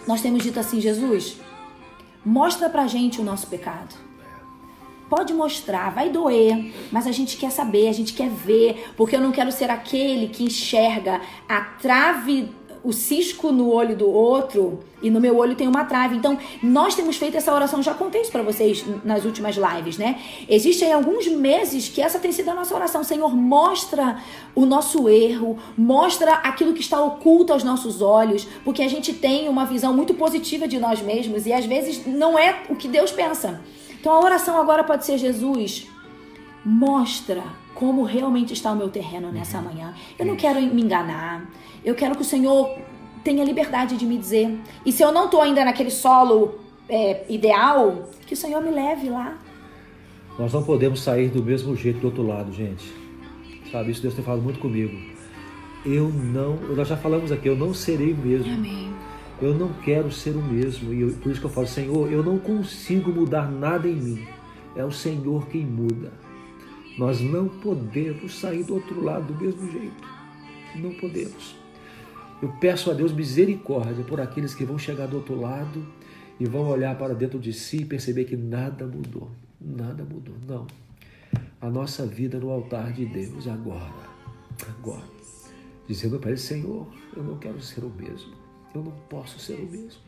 Nós 0.06 0.22
temos 0.22 0.44
dito 0.44 0.60
assim, 0.60 0.82
Jesus, 0.82 1.40
mostra 2.26 2.70
pra 2.70 2.86
gente 2.86 3.22
o 3.22 3.24
nosso 3.24 3.48
pecado 3.48 4.07
Pode 5.10 5.34
mostrar, 5.34 5.90
vai 5.90 6.10
doer, 6.10 6.74
mas 6.92 7.08
a 7.08 7.12
gente 7.12 7.38
quer 7.38 7.52
saber, 7.52 7.88
a 7.88 7.94
gente 7.94 8.14
quer 8.14 8.30
ver, 8.30 8.92
porque 8.98 9.16
eu 9.16 9.22
não 9.22 9.32
quero 9.32 9.52
ser 9.52 9.70
aquele 9.70 10.28
que 10.28 10.44
enxerga 10.44 11.22
a 11.48 11.62
trave, 11.62 12.50
o 12.84 12.94
cisco 12.94 13.52
no 13.52 13.70
olho 13.70 13.96
do 13.96 14.10
outro 14.10 14.80
e 15.02 15.10
no 15.10 15.20
meu 15.20 15.38
olho 15.38 15.56
tem 15.56 15.68
uma 15.68 15.84
trave. 15.84 16.16
Então, 16.16 16.38
nós 16.64 16.96
temos 16.96 17.18
feito 17.18 17.36
essa 17.36 17.54
oração, 17.54 17.84
já 17.84 17.94
contei 17.94 18.22
isso 18.22 18.32
para 18.32 18.42
vocês 18.42 18.86
nas 19.04 19.26
últimas 19.26 19.58
lives, 19.58 19.98
né? 19.98 20.20
Existem 20.48 20.94
alguns 20.94 21.28
meses 21.28 21.90
que 21.90 22.02
essa 22.02 22.18
tem 22.18 22.32
sido 22.32 22.50
a 22.50 22.54
nossa 22.54 22.74
oração. 22.74 23.04
Senhor, 23.04 23.36
mostra 23.36 24.22
o 24.56 24.66
nosso 24.66 25.10
erro, 25.10 25.58
mostra 25.78 26.34
aquilo 26.36 26.74
que 26.74 26.82
está 26.82 27.02
oculto 27.02 27.54
aos 27.54 27.64
nossos 27.64 28.02
olhos, 28.02 28.48
porque 28.64 28.82
a 28.82 28.88
gente 28.88 29.14
tem 29.14 29.50
uma 29.50 29.66
visão 29.66 29.94
muito 29.94 30.14
positiva 30.14 30.68
de 30.68 30.80
nós 30.80 31.02
mesmos 31.02 31.46
e 31.46 31.54
às 31.54 31.66
vezes 31.66 32.06
não 32.06 32.40
é 32.40 32.64
o 32.70 32.76
que 32.76 32.88
Deus 32.88 33.12
pensa. 33.12 33.62
Então 34.08 34.16
a 34.16 34.24
oração 34.24 34.58
agora 34.58 34.86
pode 34.86 35.06
ser: 35.06 35.18
Jesus, 35.18 35.86
mostra 36.64 37.44
como 37.76 38.04
realmente 38.04 38.54
está 38.54 38.72
o 38.72 38.76
meu 38.76 38.88
terreno 38.88 39.34
nessa 39.34 39.60
manhã. 39.60 39.94
Eu 40.18 40.26
não 40.26 40.38
quero 40.38 40.62
me 40.62 40.82
enganar. 40.82 41.52
Eu 41.84 41.94
quero 41.94 42.16
que 42.16 42.22
o 42.22 42.26
Senhor 42.26 42.74
tenha 43.22 43.44
liberdade 43.44 43.98
de 43.98 44.06
me 44.06 44.18
dizer. 44.18 44.58
E 44.86 44.94
se 44.94 45.04
eu 45.04 45.12
não 45.12 45.26
estou 45.26 45.42
ainda 45.42 45.66
naquele 45.66 45.90
solo 45.90 46.58
é, 46.88 47.26
ideal, 47.28 48.08
que 48.26 48.34
o 48.34 48.38
Senhor 48.38 48.64
me 48.64 48.72
leve 48.72 49.10
lá. 49.10 49.38
Nós 50.40 50.54
não 50.54 50.64
podemos 50.64 51.02
sair 51.02 51.28
do 51.28 51.44
mesmo 51.44 51.76
jeito 51.76 52.00
do 52.00 52.08
outro 52.08 52.26
lado, 52.26 52.54
gente. 52.54 52.90
Sabe, 53.70 53.92
isso 53.92 54.02
Deus 54.02 54.14
tem 54.14 54.24
falado 54.24 54.42
muito 54.42 54.60
comigo. 54.60 54.98
Eu 55.86 56.08
não, 56.08 56.56
nós 56.78 56.88
já 56.88 56.96
falamos 56.96 57.30
aqui, 57.30 57.50
eu 57.50 57.58
não 57.58 57.74
serei 57.74 58.14
o 58.14 58.18
mesmo. 58.18 58.54
Amém. 58.54 58.90
Eu 59.42 59.54
não 59.54 59.72
quero 59.74 60.12
ser 60.12 60.36
o 60.36 60.42
mesmo. 60.42 60.94
E 60.94 61.02
eu, 61.02 61.12
por 61.14 61.32
isso 61.32 61.40
que 61.40 61.46
eu 61.46 61.52
falo, 61.52 61.68
Senhor, 61.68 62.12
eu 62.12 62.24
não 62.24 62.40
consigo 62.40 63.12
mudar 63.12 63.52
nada 63.52 63.88
em 63.88 63.96
mim. 63.96 64.28
É 64.76 64.84
o 64.84 64.92
Senhor 64.92 65.48
quem 65.48 65.66
muda. 65.66 66.12
Nós 66.98 67.22
não 67.22 67.48
podemos 67.48 68.40
sair 68.40 68.64
do 68.64 68.76
outro 68.76 69.04
lado 69.04 69.32
do 69.32 69.40
mesmo 69.40 69.72
jeito. 69.72 70.08
Não 70.76 70.94
podemos. 70.96 71.56
Eu 72.42 72.50
peço 72.60 72.90
a 72.90 72.94
Deus 72.94 73.12
misericórdia 73.12 74.04
por 74.04 74.20
aqueles 74.20 74.56
que 74.56 74.66
vão 74.66 74.78
chegar 74.78 75.08
do 75.08 75.18
outro 75.18 75.40
lado 75.40 75.86
e 76.40 76.46
vão 76.46 76.68
olhar 76.68 76.98
para 76.98 77.14
dentro 77.14 77.40
de 77.40 77.54
si 77.54 77.78
e 77.78 77.86
perceber 77.86 78.26
que 78.26 78.36
nada 78.36 78.86
mudou. 78.86 79.30
Nada 79.60 80.04
mudou. 80.04 80.36
Não. 80.48 80.68
A 81.60 81.70
nossa 81.70 82.06
vida 82.06 82.40
no 82.40 82.50
altar 82.50 82.94
de 82.94 83.06
Deus 83.06 83.48
agora. 83.48 84.08
Agora. 84.68 85.06
Dizendo 85.88 86.20
para 86.20 86.32
ele, 86.32 86.40
Senhor, 86.40 86.88
eu 87.16 87.24
não 87.24 87.38
quero 87.38 87.62
ser 87.62 87.84
o 87.84 87.90
mesmo. 87.90 88.47
Eu 88.78 88.84
não 88.84 88.92
posso 89.10 89.40
ser 89.40 89.56
o 89.56 89.66
mesmo. 89.66 90.02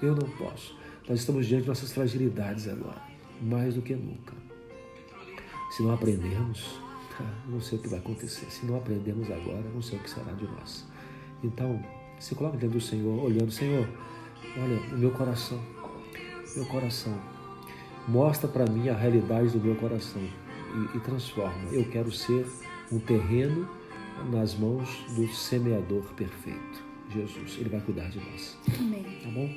Eu 0.00 0.14
não 0.14 0.28
posso. 0.30 0.78
Nós 1.08 1.18
estamos 1.18 1.46
diante 1.46 1.62
de 1.62 1.68
nossas 1.68 1.92
fragilidades 1.92 2.68
agora, 2.68 3.02
mais 3.42 3.74
do 3.74 3.82
que 3.82 3.94
nunca. 3.94 4.34
Se 5.72 5.82
não 5.82 5.92
aprendermos, 5.92 6.78
não 7.48 7.60
sei 7.60 7.78
o 7.78 7.82
que 7.82 7.88
vai 7.88 7.98
acontecer. 7.98 8.46
Se 8.50 8.64
não 8.66 8.76
aprendemos 8.76 9.28
agora, 9.30 9.64
não 9.74 9.82
sei 9.82 9.98
o 9.98 10.02
que 10.02 10.10
será 10.10 10.32
de 10.32 10.44
nós. 10.44 10.86
Então, 11.42 11.82
se 12.20 12.36
coloque 12.36 12.56
diante 12.56 12.74
do 12.74 12.80
Senhor, 12.80 13.24
olhando, 13.24 13.50
Senhor, 13.50 13.88
olha, 14.56 14.94
o 14.94 14.98
meu 14.98 15.10
coração, 15.10 15.60
meu 16.54 16.66
coração, 16.66 17.18
mostra 18.06 18.48
para 18.48 18.64
mim 18.66 18.88
a 18.88 18.94
realidade 18.94 19.50
do 19.50 19.60
meu 19.60 19.74
coração 19.74 20.22
e, 20.22 20.96
e 20.96 21.00
transforma. 21.00 21.68
Eu 21.72 21.84
quero 21.90 22.12
ser 22.12 22.46
um 22.92 23.00
terreno 23.00 23.68
nas 24.30 24.54
mãos 24.54 25.04
do 25.16 25.26
semeador 25.28 26.04
perfeito. 26.14 26.87
Jesus, 27.12 27.56
Ele 27.58 27.68
vai 27.68 27.80
cuidar 27.80 28.08
de 28.10 28.18
nós. 28.18 28.58
Amém. 28.78 29.02
Tá 29.22 29.30
bom? 29.30 29.48